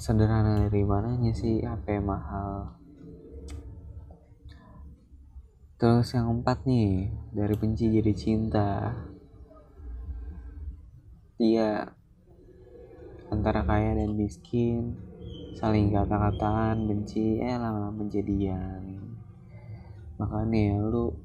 sederhana 0.01 0.65
dari 0.65 0.81
mananya 0.81 1.29
sih 1.29 1.61
HP 1.61 2.01
mahal. 2.01 2.73
Terus 5.77 6.09
yang 6.17 6.29
keempat 6.29 6.65
nih 6.65 7.13
dari 7.33 7.53
benci 7.53 7.85
jadi 7.89 8.13
cinta 8.17 8.97
dia 11.41 11.89
antara 13.33 13.65
kaya 13.65 13.97
dan 13.97 14.13
miskin 14.13 14.93
saling 15.57 15.89
kata-kataan 15.89 16.85
benci 16.85 17.41
eh 17.41 17.57
lama-lama 17.57 18.05
jadian 18.05 19.01
makanya 20.21 20.77
lu 20.85 21.17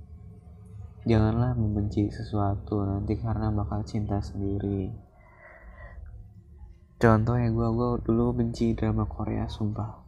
janganlah 1.06 1.54
membenci 1.54 2.10
sesuatu 2.10 2.82
nanti 2.82 3.14
karena 3.14 3.54
bakal 3.54 3.86
cinta 3.86 4.18
sendiri. 4.18 4.90
Contohnya 6.98 7.54
gue 7.54 7.68
gue 7.70 7.90
dulu 8.02 8.34
benci 8.34 8.74
drama 8.74 9.06
Korea 9.06 9.46
sumpah. 9.46 10.02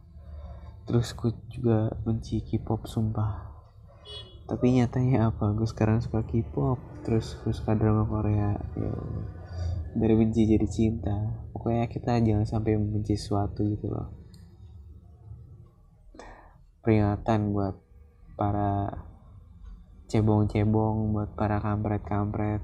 Terus 0.83 1.15
gue 1.15 1.31
juga 1.47 1.87
benci 2.03 2.43
K-pop 2.43 2.83
sumpah. 2.83 3.47
Tapi 4.43 4.65
nyatanya 4.75 5.31
apa? 5.31 5.55
Gue 5.55 5.69
sekarang 5.69 6.03
suka 6.03 6.19
K-pop 6.27 6.81
terus 7.07 7.39
gue 7.47 7.55
suka 7.55 7.79
drama 7.79 8.03
Korea 8.03 8.59
ya 8.75 8.91
dari 9.95 10.13
benci 10.13 10.45
jadi 10.45 10.67
cinta. 10.69 11.17
Pokoknya 11.53 11.89
kita 11.89 12.19
jangan 12.21 12.45
sampai 12.45 12.77
membenci 12.77 13.15
sesuatu 13.17 13.65
gitu 13.65 13.89
loh. 13.89 14.09
Peringatan 16.85 17.53
buat 17.53 17.75
para 18.35 18.93
cebong-cebong 20.09 21.13
buat 21.13 21.29
para 21.37 21.61
kampret-kampret. 21.61 22.61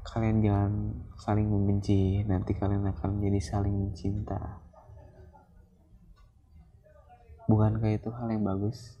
Kalian 0.00 0.40
jangan 0.40 0.72
saling 1.20 1.48
membenci 1.48 2.24
nanti 2.24 2.56
kalian 2.56 2.88
akan 2.88 3.20
menjadi 3.20 3.40
saling 3.40 3.76
mencinta 3.76 4.70
bukankah 7.50 7.90
itu 7.90 8.08
hal 8.14 8.30
yang 8.30 8.46
bagus? 8.46 8.94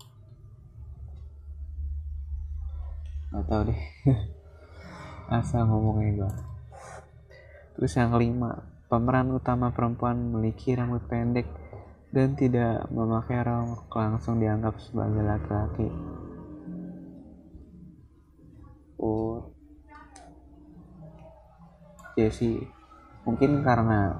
Nggak 3.30 3.46
tahu 3.46 3.62
deh. 3.70 3.82
Asal 5.38 5.70
ngomongnya 5.70 6.26
gue 6.26 6.49
terus 7.80 7.96
yang 7.96 8.12
kelima 8.12 8.60
pemeran 8.92 9.32
utama 9.32 9.72
perempuan 9.72 10.20
memiliki 10.20 10.76
rambut 10.76 11.00
pendek 11.08 11.48
dan 12.12 12.36
tidak 12.36 12.84
memakai 12.92 13.40
rok 13.40 13.88
langsung 13.96 14.36
dianggap 14.36 14.76
sebagai 14.84 15.24
laki-laki. 15.24 15.88
Oh 19.00 19.48
ya 22.20 22.28
sih 22.28 22.60
mungkin 23.24 23.64
karena 23.64 24.12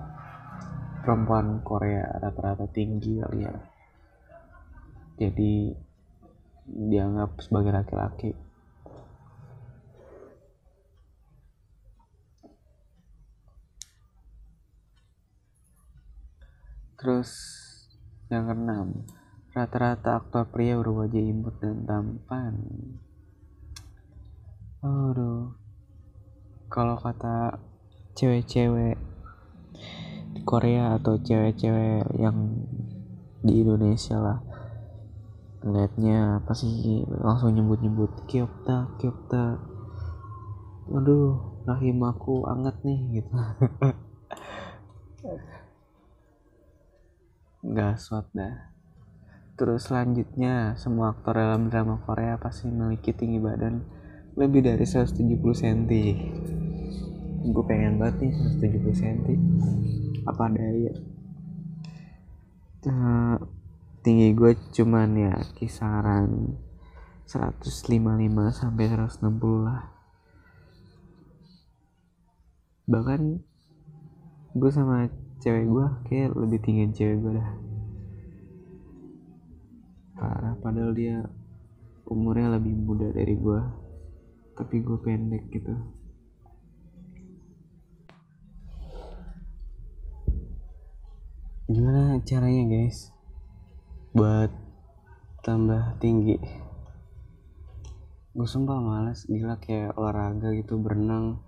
perempuan 1.05 1.61
Korea 1.61 2.09
rata-rata 2.17 2.65
tinggi 2.73 3.21
kali 3.21 3.45
ya 3.45 3.55
jadi 5.21 5.77
dianggap 6.65 7.45
sebagai 7.45 7.77
laki-laki 7.77 8.33
terus 17.01 17.33
yang 18.29 18.53
keenam 18.53 19.09
rata-rata 19.57 20.21
aktor 20.21 20.45
pria 20.53 20.77
berwajah 20.77 21.25
imut 21.25 21.57
dan 21.65 21.89
tampan. 21.89 22.61
Aduh 24.85 25.57
kalau 26.71 26.95
kata 27.01 27.59
cewek-cewek 28.15 28.95
di 30.37 30.41
Korea 30.45 31.01
atau 31.01 31.17
cewek-cewek 31.19 32.15
yang 32.21 32.37
di 33.41 33.65
Indonesia 33.65 34.21
lah 34.21 34.39
ngeliatnya 35.67 36.41
apa 36.41 36.53
sih 36.55 37.03
langsung 37.09 37.59
nyebut-nyebut 37.59 38.25
kiopta 38.31 38.95
kiopta 39.03 39.59
aduh 40.89 41.37
rahim 41.67 42.01
aku 42.07 42.47
anget 42.49 42.81
nih 42.87 43.21
gitu 43.21 43.35
nggak 47.65 48.01
swat 48.01 48.27
dah. 48.33 48.73
Terus 49.57 49.89
selanjutnya 49.89 50.75
semua 50.81 51.13
aktor 51.13 51.37
dalam 51.37 51.69
drama 51.69 52.01
Korea 52.05 52.41
pasti 52.41 52.69
memiliki 52.69 53.13
tinggi 53.13 53.37
badan 53.37 53.85
lebih 54.39 54.65
dari 54.65 54.87
170 54.87 55.43
cm 55.43 55.93
gue 57.41 57.65
pengen 57.65 57.97
banget 57.97 58.31
nih 58.31 58.33
170 58.63 59.01
cm 59.01 59.21
apa 60.29 60.45
daya 60.53 60.93
uh, 62.89 63.37
tinggi 64.01 64.33
gue 64.33 64.57
cuman 64.73 65.09
ya 65.17 65.35
kisaran 65.57 66.57
155 67.31 67.87
sampai 68.51 68.85
160 68.91 69.23
lah. 69.63 69.87
Bahkan 72.91 73.21
gue 74.51 74.71
sama 74.75 75.07
cewek 75.41 75.65
gue 75.73 75.87
kayak 76.05 76.37
lebih 76.37 76.61
tinggi 76.61 76.93
cewek 76.93 77.17
gue 77.25 77.33
dah. 77.41 77.51
Parah 80.21 80.55
padahal 80.61 80.93
dia 80.93 81.25
umurnya 82.05 82.61
lebih 82.61 82.77
muda 82.77 83.09
dari 83.09 83.33
gue 83.41 83.61
tapi 84.53 84.85
gue 84.85 84.99
pendek 85.01 85.49
gitu. 85.49 85.73
Gimana 91.71 92.21
caranya 92.27 92.65
guys? 92.69 93.09
Buat 94.13 94.53
tambah 95.41 95.97
tinggi. 96.03 96.37
Gue 98.37 98.45
sumpah 98.45 98.77
males 98.77 99.25
gila 99.25 99.57
kayak 99.57 99.97
olahraga 99.97 100.53
gitu 100.53 100.77
berenang. 100.77 101.41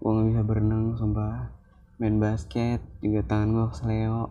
Gue 0.00 0.16
gak 0.16 0.26
bisa 0.32 0.42
berenang 0.48 0.96
sumpah 0.96 1.63
main 2.04 2.20
basket 2.20 2.84
juga 3.00 3.24
tangan 3.24 3.48
gue 3.56 3.66
seleo 3.80 4.28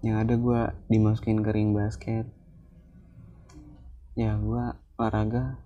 yang 0.00 0.24
ada 0.24 0.40
gue 0.40 0.60
dimasukin 0.88 1.44
ke 1.44 1.52
ring 1.52 1.76
basket. 1.76 2.24
Ya 4.16 4.40
gue 4.40 4.72
olahraga 4.96 5.60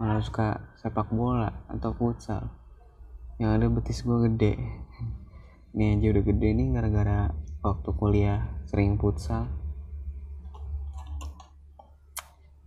malah 0.00 0.24
suka 0.24 0.64
sepak 0.80 1.12
bola 1.12 1.52
atau 1.68 1.92
futsal. 1.92 2.48
Yang 3.36 3.50
ada 3.52 3.66
betis 3.68 4.00
gue 4.00 4.16
gede. 4.32 4.56
Ini 5.76 6.00
aja 6.00 6.08
udah 6.08 6.24
gede 6.24 6.48
nih 6.56 6.68
gara-gara 6.72 7.36
waktu 7.60 7.90
kuliah 8.00 8.48
sering 8.64 8.96
futsal. 8.96 9.44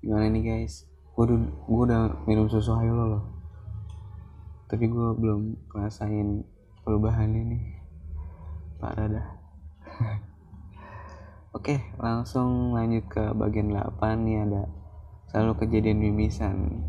Gimana 0.06 0.30
nih 0.30 0.46
guys? 0.46 0.86
Gue 1.18 1.26
udah, 1.26 1.42
udah 1.66 2.02
minum 2.30 2.46
susu 2.46 2.78
hayo 2.78 2.94
loh. 2.94 3.26
Tapi 4.70 4.86
gue 4.86 5.10
belum 5.18 5.58
ngerasain 5.74 6.59
perubahan 6.84 7.32
ini. 7.34 7.80
Parah 8.80 9.08
dah. 9.08 9.28
Oke 11.58 11.82
langsung 11.98 12.78
lanjut 12.78 13.10
ke 13.10 13.34
bagian 13.34 13.74
8 13.74 14.00
nih 14.22 14.38
ada 14.46 14.64
selalu 15.34 15.66
kejadian 15.66 16.00
mimisan. 16.00 16.86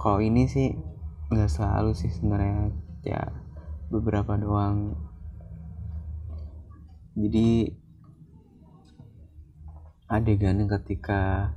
Kalau 0.00 0.18
ini 0.24 0.48
sih 0.48 0.72
nggak 1.30 1.50
selalu 1.52 1.92
sih 1.92 2.08
sebenarnya 2.08 2.72
ya 3.04 3.22
beberapa 3.92 4.34
doang. 4.40 4.96
Jadi 7.14 7.68
adegan 10.10 10.66
ketika 10.66 11.54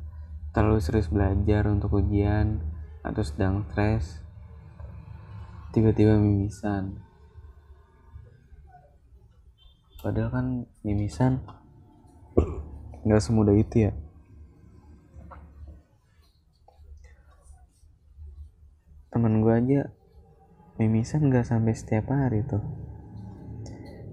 terlalu 0.53 0.77
serius 0.77 1.09
belajar 1.09 1.65
untuk 1.65 1.97
ujian 1.97 2.61
atau 3.01 3.25
sedang 3.25 3.65
stres 3.73 4.21
tiba-tiba 5.73 6.21
mimisan 6.21 7.01
padahal 10.03 10.29
kan 10.29 10.47
mimisan 10.83 11.39
nggak 13.07 13.23
semudah 13.23 13.55
itu 13.55 13.87
ya? 13.87 13.91
Teman 19.15 19.39
gue 19.39 19.53
aja 19.55 19.81
mimisan 20.75 21.31
nggak 21.31 21.47
sampai 21.47 21.71
setiap 21.71 22.11
hari 22.11 22.43
tuh. 22.43 22.59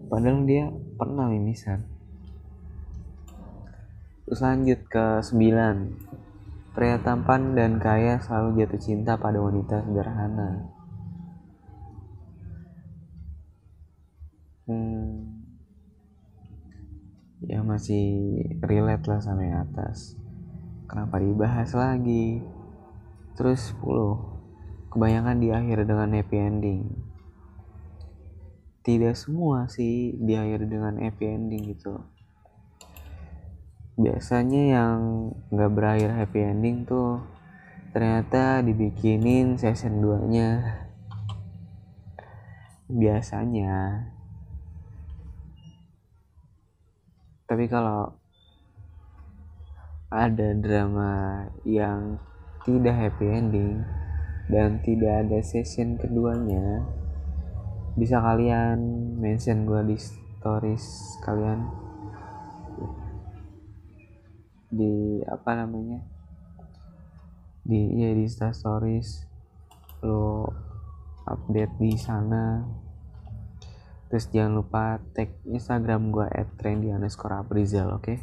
Padahal 0.07 0.47
dia 0.47 0.71
pernah 0.95 1.27
mimisan. 1.27 1.83
Terus 4.31 4.47
lanjut 4.47 4.81
ke 4.87 5.07
9 5.27 6.71
pria 6.71 7.03
tampan 7.03 7.59
dan 7.59 7.83
kaya 7.83 8.23
selalu 8.23 8.63
jatuh 8.63 8.79
cinta 8.79 9.19
pada 9.19 9.43
wanita 9.43 9.83
sederhana. 9.83 10.71
Hmm, 14.71 15.30
ya 17.45 17.65
masih 17.65 18.37
relate 18.61 19.09
lah 19.09 19.21
sama 19.25 19.49
yang 19.49 19.65
atas. 19.65 20.17
Kenapa 20.85 21.17
dibahas 21.23 21.73
lagi? 21.73 22.45
Terus 23.39 23.73
10 23.81 24.93
kebanyakan 24.93 25.39
di 25.41 25.49
akhir 25.55 25.87
dengan 25.87 26.13
happy 26.13 26.37
ending. 26.37 26.83
Tidak 28.85 29.15
semua 29.17 29.71
sih 29.71 30.19
di 30.19 30.35
akhir 30.37 30.67
dengan 30.67 30.99
happy 30.99 31.25
ending 31.31 31.63
gitu. 31.73 31.95
Biasanya 34.01 34.63
yang 34.77 34.99
nggak 35.53 35.73
berakhir 35.73 36.11
happy 36.17 36.41
ending 36.43 36.85
tuh 36.85 37.23
ternyata 37.91 38.63
dibikinin 38.63 39.59
season 39.59 39.99
2 39.99 40.31
nya 40.31 40.49
biasanya 42.91 44.07
tapi 47.51 47.67
kalau 47.67 48.15
ada 50.07 50.55
drama 50.55 51.47
yang 51.67 52.23
tidak 52.63 52.95
happy 52.95 53.27
ending 53.27 53.83
dan 54.47 54.79
tidak 54.87 55.27
ada 55.27 55.43
session 55.43 55.99
keduanya 55.99 56.87
bisa 57.99 58.23
kalian 58.23 58.79
mention 59.19 59.67
gue 59.67 59.83
di 59.91 59.99
stories 59.99 61.19
kalian. 61.27 61.67
Di 64.71 65.21
apa 65.27 65.51
namanya? 65.59 66.01
Di 67.67 67.81
ya 67.99 68.15
di 68.15 68.25
stories. 68.31 69.27
Lo 70.07 70.49
update 71.27 71.77
di 71.77 71.93
sana 71.99 72.65
terus 74.11 74.27
jangan 74.35 74.59
lupa 74.59 74.99
tag 75.15 75.31
instagram 75.47 76.11
gue 76.11 76.27
at 76.27 76.51
oke 76.51 78.03
okay? 78.03 78.19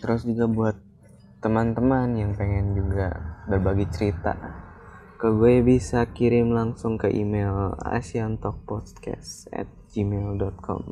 Terus 0.00 0.24
juga 0.24 0.44
buat 0.48 0.76
teman-teman 1.44 2.16
yang 2.16 2.32
pengen 2.32 2.72
juga 2.72 3.16
berbagi 3.48 3.84
cerita 3.92 4.32
ke 5.20 5.28
gue 5.28 5.60
bisa 5.60 6.08
kirim 6.16 6.56
langsung 6.56 6.96
ke 6.96 7.12
email 7.12 7.76
asiantokpodcast 7.84 9.52
at 9.52 9.68
gmail.com 9.92 10.82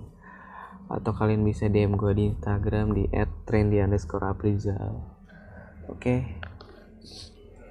atau 0.93 1.13
kalian 1.17 1.49
bisa 1.49 1.73
DM 1.73 1.97
gue 1.97 2.13
di 2.13 2.25
Instagram 2.29 2.93
di 2.93 3.09
@trendy 3.49 3.81
underscore 3.81 4.29
aprizal. 4.29 5.01
Oke 5.89 6.45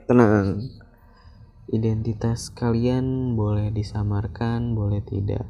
tenang. 0.10 0.65
Identitas 1.70 2.50
kalian 2.50 3.38
boleh 3.38 3.70
disamarkan 3.70 4.74
boleh 4.74 5.06
tidak. 5.06 5.46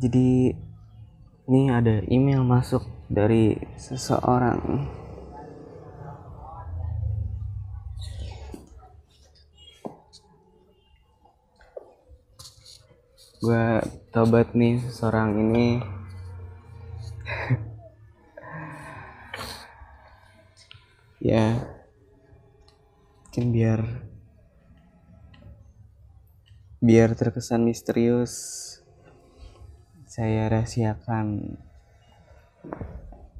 Jadi 0.00 0.56
ini 1.52 1.62
ada 1.68 2.00
email 2.08 2.46
masuk 2.46 2.86
dari 3.12 3.60
seseorang 3.76 4.88
gue 13.42 13.82
tobat 14.14 14.54
nih 14.54 14.78
seorang 14.86 15.34
ini. 15.34 15.68
Ya 21.22 21.54
mungkin 23.22 23.54
biar 23.54 23.80
biar 26.82 27.14
terkesan 27.14 27.62
misterius 27.62 28.34
saya 30.10 30.50
rahasiakan 30.50 31.54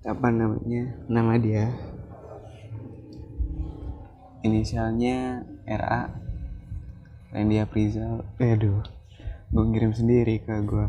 apa 0.06 0.28
namanya 0.30 0.94
nama 1.10 1.34
dia. 1.42 1.74
Inisialnya 4.46 5.42
RA 5.66 6.06
Randy 7.34 7.58
Aprizal. 7.58 8.22
Aduh 8.38 9.01
gue 9.52 9.64
ngirim 9.68 9.92
sendiri 9.92 10.40
ke 10.40 10.56
gue 10.64 10.86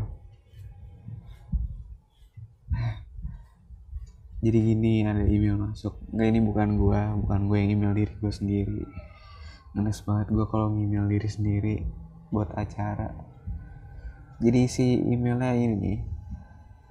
jadi 4.44 4.60
gini 4.60 5.00
ada 5.08 5.24
email 5.24 5.56
masuk. 5.56 5.96
Nggak 6.12 6.28
ini 6.28 6.40
bukan 6.44 6.68
gue 6.76 7.00
bukan 7.24 7.40
gue 7.48 7.56
yang 7.64 7.70
email 7.80 7.92
diri 7.96 8.12
gue 8.12 8.28
sendiri. 8.28 8.84
Ngenes 9.72 10.04
banget 10.04 10.28
gue 10.36 10.44
kalau 10.52 10.68
email 10.76 11.08
diri 11.08 11.24
sendiri 11.24 11.74
buat 12.28 12.52
acara. 12.52 13.08
Jadi 14.44 14.68
si 14.68 15.00
emailnya 15.00 15.56
ini 15.56 15.76
nih 15.80 15.98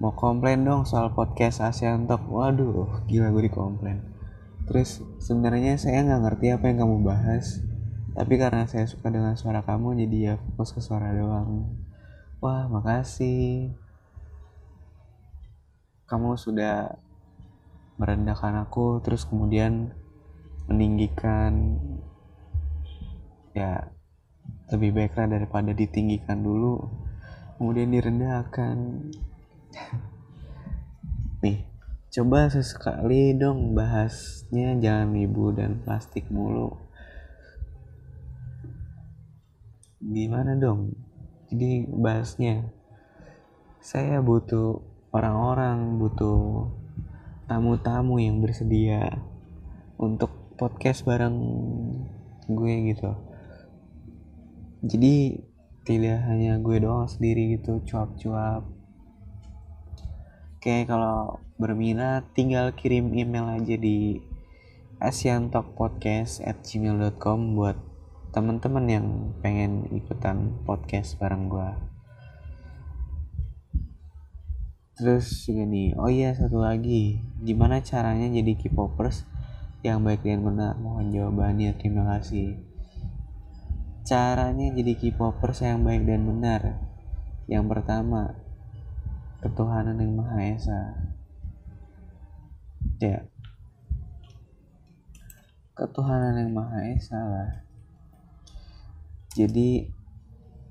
mau 0.02 0.10
komplain 0.18 0.66
dong 0.66 0.82
soal 0.82 1.14
podcast 1.14 1.62
ASEAN 1.62 2.10
Talk 2.10 2.26
waduh 2.26 3.06
gila 3.06 3.30
gue 3.30 3.46
dikomplain. 3.46 4.02
Terus 4.66 4.98
sebenarnya 5.22 5.78
saya 5.78 6.02
nggak 6.02 6.20
ngerti 6.26 6.46
apa 6.50 6.64
yang 6.66 6.82
kamu 6.82 7.06
bahas 7.06 7.62
tapi 8.14 8.38
karena 8.38 8.62
saya 8.70 8.86
suka 8.86 9.10
dengan 9.10 9.34
suara 9.34 9.66
kamu 9.66 9.98
jadi 10.06 10.16
ya 10.22 10.34
fokus 10.38 10.70
ke 10.70 10.80
suara 10.80 11.10
doang. 11.10 11.74
Wah 12.38 12.70
makasih. 12.70 13.74
Kamu 16.06 16.38
sudah 16.38 16.94
merendahkan 17.98 18.54
aku 18.62 19.02
terus 19.02 19.26
kemudian 19.26 19.90
meninggikan 20.70 21.78
ya 23.50 23.90
lebih 24.70 24.94
baiklah 24.94 25.30
daripada 25.30 25.74
ditinggikan 25.74 26.38
dulu 26.38 26.86
kemudian 27.58 27.90
direndahkan. 27.90 29.10
Nih 31.42 31.66
coba 32.14 32.46
sesekali 32.46 33.34
dong 33.34 33.74
bahasnya 33.74 34.78
jangan 34.78 35.18
ibu 35.18 35.50
dan 35.50 35.82
plastik 35.82 36.30
mulu 36.30 36.84
gimana 40.04 40.52
dong? 40.60 40.92
Jadi 41.48 41.88
bahasnya 41.88 42.68
saya 43.80 44.20
butuh 44.20 44.84
orang-orang 45.16 45.96
butuh 45.96 46.68
tamu-tamu 47.48 48.20
yang 48.20 48.44
bersedia 48.44 49.16
untuk 49.96 50.28
podcast 50.60 51.08
bareng 51.08 51.36
gue 52.48 52.74
gitu. 52.92 53.16
Jadi 54.84 55.40
tidak 55.88 56.20
hanya 56.28 56.60
gue 56.60 56.76
doang 56.80 57.08
sendiri 57.08 57.56
gitu 57.56 57.80
cuap-cuap. 57.88 58.64
Oke 60.60 60.84
kalau 60.84 61.40
berminat 61.56 62.28
tinggal 62.36 62.72
kirim 62.76 63.12
email 63.12 63.48
aja 63.48 63.76
di 63.76 64.20
asiantokpodcast 65.00 66.40
at 66.44 66.64
gmail.com 66.64 67.56
buat 67.56 67.93
teman-teman 68.34 68.90
yang 68.90 69.06
pengen 69.38 69.86
ikutan 69.94 70.58
podcast 70.66 71.14
bareng 71.22 71.46
gue 71.46 71.70
terus 74.98 75.46
gini 75.46 75.94
oh 75.94 76.10
iya 76.10 76.34
satu 76.34 76.58
lagi. 76.58 77.22
Gimana 77.42 77.78
caranya 77.82 78.26
jadi 78.26 78.58
K-popers 78.58 79.22
yang 79.86 80.02
baik 80.02 80.26
dan 80.26 80.42
benar? 80.42 80.74
Mohon 80.82 81.14
jawabannya 81.14 81.78
terima 81.78 82.10
kasih. 82.14 82.58
Caranya 84.02 84.70
jadi 84.74 84.98
K-popers 84.98 85.62
yang 85.62 85.86
baik 85.86 86.02
dan 86.02 86.26
benar. 86.26 86.78
Yang 87.46 87.64
pertama 87.70 88.34
ketuhanan 89.42 89.98
yang 89.98 90.14
maha 90.14 90.42
esa. 90.42 90.80
Ya. 92.98 93.30
Ketuhanan 95.74 96.38
yang 96.38 96.50
maha 96.54 96.82
esa 96.94 97.18
lah 97.18 97.64
jadi 99.34 99.90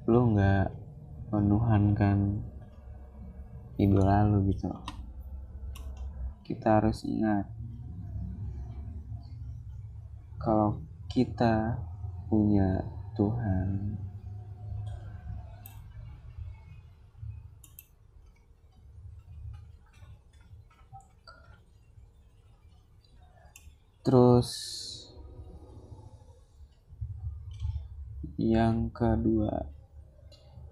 lu 0.08 0.40
nggak 0.40 0.72
menuhankan 1.36 2.40
idola 3.76 4.24
lu 4.24 4.48
gitu. 4.48 4.72
Kita 6.48 6.80
harus 6.80 7.04
ingat 7.04 7.44
kalau 10.40 10.80
kita 11.12 11.76
punya 12.32 12.88
Tuhan 13.20 14.00
terus 24.04 24.52
yang 28.44 28.92
kedua 28.92 29.72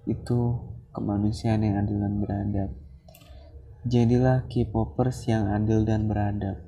itu 0.04 0.60
kemanusiaan 0.92 1.64
yang 1.64 1.80
adil 1.80 2.04
dan 2.04 2.16
beradab. 2.20 2.70
Jadilah 3.88 4.44
K-popers 4.52 5.24
yang 5.32 5.48
adil 5.48 5.88
dan 5.88 6.12
beradab. 6.12 6.60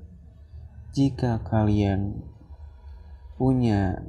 Jika 0.96 1.44
kalian 1.44 2.24
punya 3.36 4.00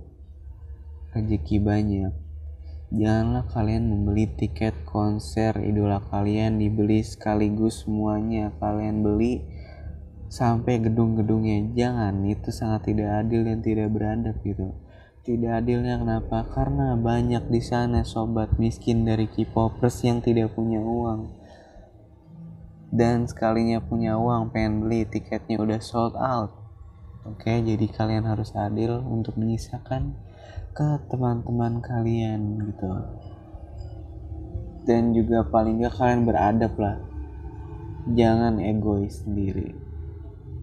rezeki 1.12 1.60
banyak, 1.60 2.16
janganlah 2.96 3.44
kalian 3.52 3.92
membeli 3.92 4.32
tiket 4.32 4.88
konser 4.88 5.52
idola 5.68 6.00
kalian 6.00 6.64
dibeli 6.64 7.04
sekaligus 7.04 7.84
semuanya 7.84 8.56
kalian 8.64 9.04
beli 9.04 9.44
sampai 10.32 10.80
gedung-gedungnya. 10.80 11.76
Jangan 11.76 12.24
itu 12.24 12.56
sangat 12.56 12.88
tidak 12.88 13.28
adil 13.28 13.44
dan 13.44 13.60
tidak 13.60 13.92
beradab 13.92 14.40
gitu 14.40 14.85
tidak 15.26 15.66
adilnya 15.66 15.98
kenapa? 15.98 16.46
Karena 16.54 16.94
banyak 16.94 17.50
di 17.50 17.58
sana 17.58 18.06
sobat 18.06 18.62
miskin 18.62 19.10
dari 19.10 19.26
K-popers 19.26 20.06
yang 20.06 20.22
tidak 20.22 20.54
punya 20.54 20.78
uang. 20.78 21.34
Dan 22.94 23.26
sekalinya 23.26 23.82
punya 23.82 24.22
uang 24.22 24.54
pengen 24.54 24.86
beli 24.86 25.10
tiketnya 25.10 25.58
udah 25.58 25.82
sold 25.82 26.14
out. 26.14 26.54
Oke 27.26 27.58
jadi 27.58 27.90
kalian 27.90 28.30
harus 28.30 28.54
adil 28.54 29.02
untuk 29.02 29.34
menyisakan 29.42 30.14
ke 30.78 31.02
teman-teman 31.10 31.82
kalian 31.82 32.62
gitu. 32.70 32.94
Dan 34.86 35.18
juga 35.18 35.42
paling 35.42 35.82
gak 35.82 35.98
kalian 35.98 36.22
beradab 36.30 36.78
lah. 36.78 37.02
Jangan 38.14 38.62
egois 38.62 39.26
sendiri. 39.26 39.74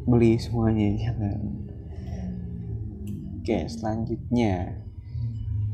Beli 0.07 0.39
semuanya 0.39 0.95
jangan 0.95 1.72
oke 3.43 3.67
selanjutnya 3.67 4.79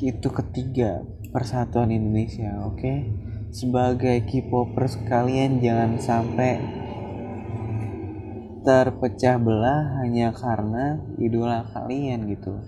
itu 0.01 0.29
ketiga 0.33 1.05
persatuan 1.29 1.93
Indonesia 1.93 2.65
oke 2.65 3.05
sebagai 3.53 4.25
K-popers 4.25 4.97
kalian 5.05 5.61
jangan 5.61 6.01
sampai 6.01 6.57
terpecah 8.65 9.37
belah 9.37 10.01
hanya 10.01 10.33
karena 10.33 11.01
idola 11.17 11.65
kalian 11.73 12.29
gitu. 12.29 12.61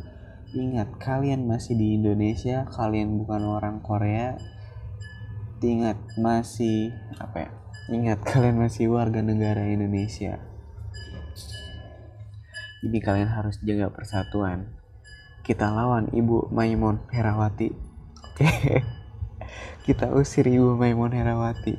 Ingat 0.56 0.96
kalian 0.96 1.44
masih 1.44 1.76
di 1.76 2.00
Indonesia, 2.00 2.64
kalian 2.72 3.20
bukan 3.20 3.44
orang 3.44 3.84
Korea. 3.84 4.40
Ingat 5.60 6.16
masih 6.16 6.96
apa 7.20 7.36
ya? 7.44 7.50
ingat 7.90 8.22
kalian 8.30 8.56
masih 8.62 8.86
warga 8.86 9.18
negara 9.20 9.66
Indonesia 9.66 10.38
jadi 12.80 12.98
kalian 13.02 13.30
harus 13.30 13.60
jaga 13.60 13.92
persatuan 13.92 14.79
kita 15.40 15.72
lawan 15.72 16.12
Ibu 16.12 16.52
Maimun 16.52 17.00
Herawati. 17.08 17.72
Oke. 18.24 18.48
Kita 19.86 20.12
usir 20.12 20.44
Ibu 20.46 20.76
Maimun 20.76 21.16
Herawati. 21.16 21.74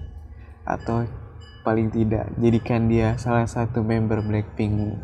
Atau 0.66 1.05
paling 1.62 1.93
tidak 1.93 2.34
jadikan 2.41 2.89
dia 2.89 3.14
salah 3.22 3.45
satu 3.45 3.86
member 3.86 4.26
Blackpink. 4.26 4.74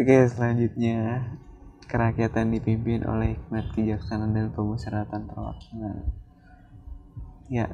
Oke 0.00 0.16
selanjutnya 0.26 1.28
kerakyatan 1.86 2.50
dipimpin 2.50 3.06
oleh 3.06 3.38
hikmat 3.38 3.70
kejaksanaan 3.76 4.34
dan 4.34 4.50
pemusyawaratan 4.50 5.30
perwakilan. 5.30 6.10
Ya. 7.46 7.70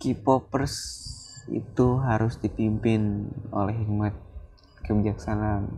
K-popers 0.00 1.04
itu 1.52 2.00
harus 2.00 2.40
dipimpin 2.40 3.28
oleh 3.52 3.76
hikmat 3.84 4.16
kebijaksanaan 4.84 5.72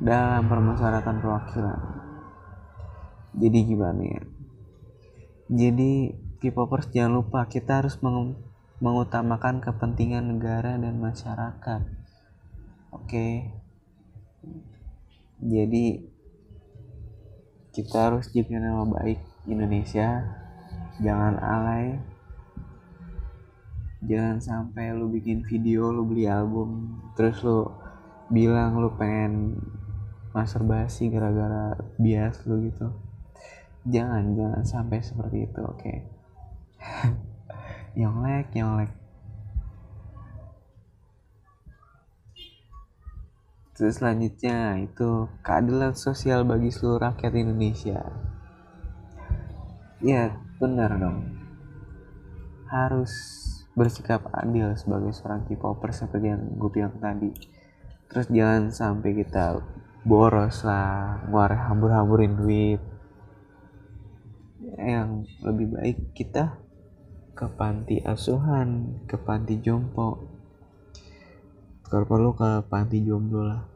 dalam 0.00 0.48
permusyawaratan 0.48 1.16
perwakilan. 1.20 1.80
Jadi 3.36 3.58
gimana 3.68 4.02
ya? 4.02 4.22
Jadi 5.52 6.24
K-popers 6.40 6.92
jangan 6.92 7.24
lupa 7.24 7.48
kita 7.48 7.80
harus 7.80 7.96
meng 8.04 8.36
mengutamakan 8.82 9.64
kepentingan 9.64 10.28
negara 10.28 10.76
dan 10.76 11.00
masyarakat. 11.00 11.82
Oke? 12.92 13.48
Jadi 15.40 16.04
kita 17.72 17.96
harus 18.12 18.28
jaga 18.30 18.60
nama 18.60 18.84
baik 18.84 19.20
Indonesia. 19.48 20.20
Jangan 21.00 21.40
alay. 21.40 21.96
Jangan 24.04 24.36
sampai 24.38 24.92
lu 24.92 25.08
bikin 25.08 25.48
video 25.48 25.88
lu 25.88 26.04
beli 26.04 26.28
album 26.28 27.00
terus 27.16 27.40
lu 27.40 27.83
bilang 28.32 28.80
lu 28.80 28.92
pengen 28.96 29.60
masturbasi 30.32 31.12
gara-gara 31.12 31.76
bias 32.00 32.42
lu 32.48 32.68
gitu 32.68 32.90
jangan 33.84 34.32
jangan 34.32 34.62
sampai 34.64 34.98
seperti 35.04 35.46
itu 35.46 35.60
oke 35.60 35.78
okay? 35.78 35.98
yang 38.00 38.18
like 38.24 38.50
yang 38.56 38.74
like 38.74 38.94
Terus 43.74 43.98
selanjutnya 43.98 44.86
itu 44.86 45.26
keadilan 45.42 45.98
sosial 45.98 46.46
bagi 46.46 46.70
seluruh 46.70 47.10
rakyat 47.10 47.34
Indonesia. 47.34 48.06
Ya, 49.98 50.38
benar 50.62 50.94
dong. 50.94 51.42
Harus 52.70 53.10
bersikap 53.74 54.30
adil 54.30 54.78
sebagai 54.78 55.10
seorang 55.10 55.42
K-popper 55.50 55.90
seperti 55.90 56.30
yang 56.30 56.54
gue 56.54 56.70
bilang 56.70 56.94
tadi. 57.02 57.34
Terus 58.14 58.30
jangan 58.30 58.70
sampai 58.70 59.10
kita 59.18 59.58
boros 60.06 60.62
lah, 60.62 61.26
ngeluarin 61.26 61.60
hambur-hamburin 61.66 62.32
duit. 62.38 62.80
Yang 64.78 65.26
lebih 65.42 65.66
baik 65.74 65.98
kita 66.14 66.62
ke 67.34 67.50
panti 67.58 67.98
asuhan, 68.06 69.02
ke 69.10 69.18
panti 69.18 69.58
jompo, 69.58 70.30
kalau 71.90 72.06
perlu 72.06 72.30
ke 72.38 72.62
panti 72.70 73.02
jomblo 73.02 73.42
lah. 73.50 73.66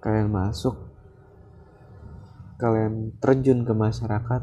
Kalian 0.00 0.32
masuk 0.32 0.88
kalian 2.58 3.14
terjun 3.22 3.62
ke 3.62 3.70
masyarakat 3.70 4.42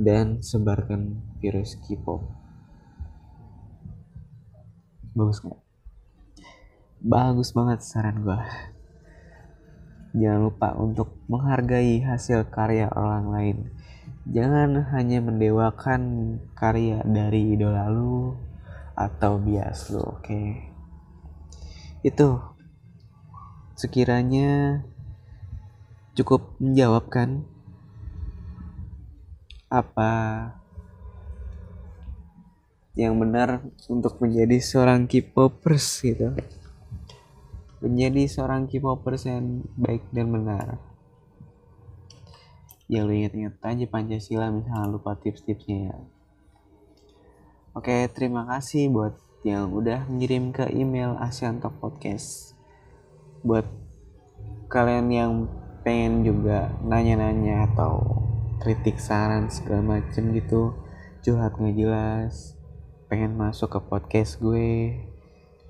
dan 0.00 0.40
sebarkan 0.40 1.20
virus 1.36 1.76
K-pop 1.84 2.24
bagus 5.12 5.44
nggak 5.44 5.67
bagus 7.02 7.54
banget 7.54 7.82
saran 7.82 8.26
gue 8.26 8.40
jangan 10.16 10.40
lupa 10.50 10.74
untuk 10.74 11.14
menghargai 11.28 12.00
hasil 12.02 12.48
karya 12.48 12.88
orang 12.90 13.28
lain. 13.28 13.58
Jangan 14.28 14.88
hanya 14.92 15.24
mendewakan 15.24 16.02
karya 16.52 17.00
dari 17.04 17.56
idola 17.56 17.88
lu 17.88 18.36
atau 18.96 19.40
bias 19.40 19.88
lu 19.92 20.00
oke? 20.04 20.24
Okay? 20.24 20.68
itu. 22.02 22.38
Sekiranya 23.78 24.82
cukup 26.18 26.58
menjawabkan 26.58 27.46
apa 29.70 30.10
yang 32.98 33.14
benar 33.22 33.62
untuk 33.86 34.18
menjadi 34.18 34.58
seorang 34.58 35.06
K-popers 35.06 36.02
gitu 36.02 36.34
menjadi 37.78 38.26
seorang 38.26 38.66
K-popers 38.66 39.26
yang 39.30 39.62
baik 39.78 40.02
dan 40.10 40.34
benar. 40.34 40.78
Ya 42.88 43.04
lu 43.04 43.12
inget-inget 43.12 43.60
aja 43.60 43.84
Pancasila 43.86 44.48
misalnya 44.48 44.88
lupa 44.88 45.14
tips-tipsnya 45.18 45.92
ya. 45.92 45.96
Oke 47.76 48.08
terima 48.10 48.48
kasih 48.48 48.88
buat 48.90 49.14
yang 49.46 49.70
udah 49.70 50.10
ngirim 50.10 50.50
ke 50.50 50.66
email 50.74 51.14
ASEAN 51.22 51.62
Talk 51.62 51.78
Podcast 51.78 52.58
buat 53.46 53.62
kalian 54.66 55.06
yang 55.14 55.32
pengen 55.86 56.26
juga 56.26 56.74
nanya-nanya 56.82 57.70
atau 57.70 58.02
kritik 58.58 58.98
saran 58.98 59.46
segala 59.46 59.96
macem 59.96 60.34
gitu 60.34 60.74
curhat 61.22 61.54
nggak 61.54 61.76
jelas 61.78 62.58
pengen 63.06 63.38
masuk 63.38 63.78
ke 63.78 63.80
podcast 63.86 64.42
gue 64.42 64.98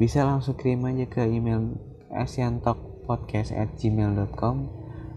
bisa 0.00 0.24
langsung 0.24 0.56
kirim 0.56 0.82
aja 0.88 1.04
ke 1.06 1.22
email 1.28 1.76
asiantalkpodcast 2.12 3.52
at 3.52 3.72
gmail.com 3.76 4.56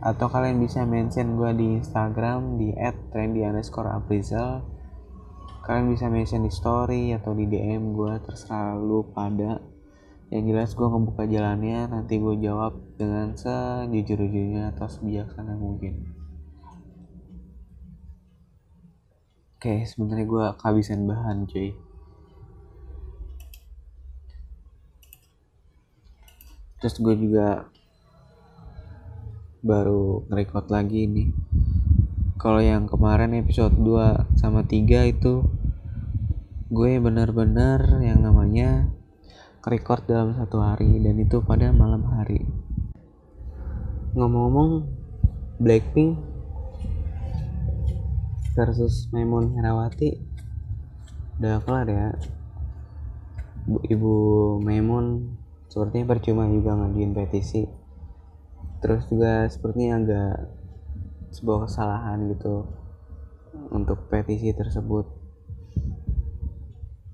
atau 0.01 0.27
kalian 0.33 0.57
bisa 0.57 0.81
mention 0.81 1.37
gue 1.37 1.51
di 1.53 1.67
instagram 1.77 2.57
di 2.57 2.73
at 2.73 2.97
kalian 5.61 5.85
bisa 5.93 6.09
mention 6.09 6.41
di 6.41 6.49
story 6.49 7.13
atau 7.13 7.37
di 7.37 7.45
DM 7.45 7.93
gue 7.93 8.13
terserah 8.25 8.73
lu 8.81 9.05
pada. 9.13 9.61
Yang 10.31 10.43
jelas 10.47 10.69
gue 10.73 10.87
ngebuka 10.87 11.27
jalannya 11.27 11.91
nanti 11.91 12.17
gue 12.17 12.35
jawab 12.39 12.73
dengan 12.97 13.35
sejujur-jujurnya 13.37 14.73
atau 14.73 14.87
sebijaksana 14.89 15.53
mungkin. 15.59 16.07
Oke 19.61 19.85
sebenarnya 19.85 20.25
gue 20.25 20.45
kehabisan 20.57 21.05
bahan 21.05 21.45
cuy 21.45 21.90
terus 26.81 26.97
gue 26.97 27.13
juga 27.13 27.69
baru 29.61 30.25
ngerekord 30.27 30.67
lagi 30.73 31.05
nih 31.05 31.29
kalau 32.41 32.57
yang 32.57 32.89
kemarin 32.89 33.37
episode 33.37 33.77
2 33.77 34.41
sama 34.41 34.65
3 34.65 35.13
itu 35.13 35.45
gue 36.73 36.91
benar-benar 36.97 38.01
yang 38.01 38.25
namanya 38.25 38.89
record 39.61 40.09
dalam 40.09 40.33
satu 40.33 40.57
hari 40.57 40.97
dan 41.05 41.21
itu 41.21 41.37
pada 41.45 41.69
malam 41.69 42.01
hari. 42.09 42.41
Ngomong-ngomong 44.17 44.89
Blackpink 45.61 46.17
versus 48.57 49.05
Memon 49.13 49.53
Herawati 49.53 50.17
udah 51.37 51.61
kelar 51.61 51.87
ya. 51.91 52.09
Ibu 53.69 54.13
Memon 54.65 55.37
sepertinya 55.71 56.11
percuma 56.11 56.51
juga 56.51 56.75
ngajuin 56.75 57.15
petisi. 57.15 57.63
Terus 58.83 59.07
juga 59.07 59.47
sepertinya 59.47 60.03
agak 60.03 60.35
sebuah 61.31 61.71
kesalahan 61.71 62.27
gitu 62.35 62.67
untuk 63.71 64.11
petisi 64.11 64.51
tersebut. 64.51 65.07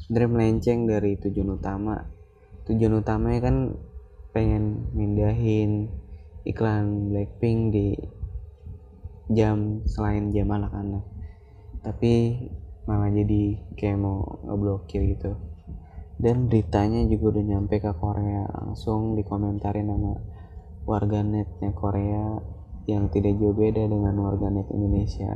Sebenarnya 0.01 0.33
melenceng 0.33 0.89
dari 0.89 1.21
tujuan 1.21 1.53
utama. 1.53 2.01
Tujuan 2.65 2.97
utamanya 2.97 3.39
kan 3.45 3.77
pengen 4.33 4.89
mindahin 4.97 5.93
iklan 6.41 7.13
Blackpink 7.13 7.59
di 7.69 7.93
jam 9.29 9.85
selain 9.85 10.33
jam 10.33 10.49
anak-anak. 10.49 11.05
Tapi 11.85 12.41
malah 12.89 13.13
jadi 13.13 13.61
kayak 13.77 14.01
mau 14.01 14.41
ngeblokir 14.49 15.03
gitu 15.13 15.37
dan 16.17 16.49
beritanya 16.49 17.05
juga 17.05 17.37
udah 17.37 17.43
nyampe 17.45 17.77
ke 17.77 17.93
Korea. 17.93 18.49
Langsung 18.49 19.13
dikomentarin 19.13 19.85
sama 19.85 20.17
warganetnya 20.89 21.69
Korea 21.77 22.41
yang 22.89 23.11
tidak 23.13 23.37
jauh 23.37 23.53
beda 23.53 23.85
dengan 23.85 24.17
warganet 24.17 24.65
Indonesia. 24.73 25.29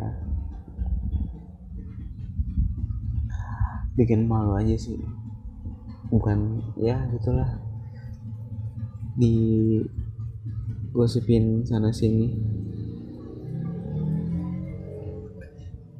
Bikin 3.94 4.26
malu 4.26 4.58
aja 4.58 4.74
sih. 4.74 4.98
Bukan 6.10 6.66
ya 6.82 6.98
gitulah. 7.14 7.62
Di 9.22 9.36
gosipin 10.90 11.62
sana 11.62 11.94
sini. 11.94 12.34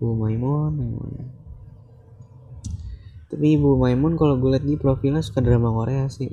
Bu 0.02 0.18
Maimun 0.18 0.74
Maimun 0.82 1.31
tapi 3.32 3.56
Ibu 3.56 3.80
Maimun 3.80 4.20
kalau 4.20 4.36
gue 4.36 4.52
liat 4.52 4.68
di 4.68 4.76
profilnya 4.76 5.24
suka 5.24 5.40
drama 5.40 5.72
Korea 5.72 6.12
sih. 6.12 6.28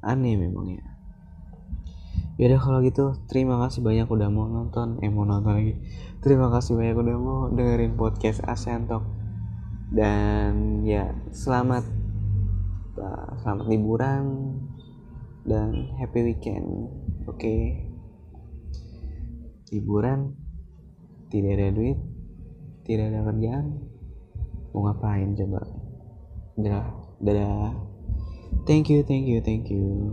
Aneh 0.00 0.40
memang 0.40 0.72
ya. 0.72 0.84
Yaudah 2.40 2.58
kalau 2.64 2.80
gitu 2.80 3.14
terima 3.28 3.60
kasih 3.60 3.84
banyak 3.84 4.08
udah 4.08 4.32
mau 4.32 4.48
nonton. 4.48 5.04
Eh 5.04 5.12
mau 5.12 5.28
nonton 5.28 5.52
lagi. 5.52 5.76
Terima 6.24 6.48
kasih 6.48 6.80
banyak 6.80 6.96
udah 6.96 7.16
mau 7.20 7.40
dengerin 7.52 8.00
podcast 8.00 8.40
ASEAN 8.48 8.88
Talk 8.88 9.04
Dan 9.92 10.80
ya 10.80 11.12
selamat 11.36 11.84
uh, 12.96 13.36
Selamat 13.44 13.68
liburan 13.68 14.24
Dan 15.44 15.92
happy 16.00 16.24
weekend 16.24 16.88
Oke? 17.28 17.36
Okay. 17.36 17.62
Liburan 19.68 20.32
Tidak 21.28 21.52
ada 21.60 21.68
duit 21.76 22.13
Tidak 22.84 23.06
ada 23.08 23.24
kerjaan. 23.32 23.80
Mau 24.76 24.84
ngapain 24.84 25.32
coba? 25.32 25.60
Dadah 26.60 27.04
Dadah. 27.24 27.72
Thank 28.68 28.92
you, 28.92 29.00
thank 29.04 29.24
you, 29.24 29.40
thank 29.40 29.72
you. 29.72 30.12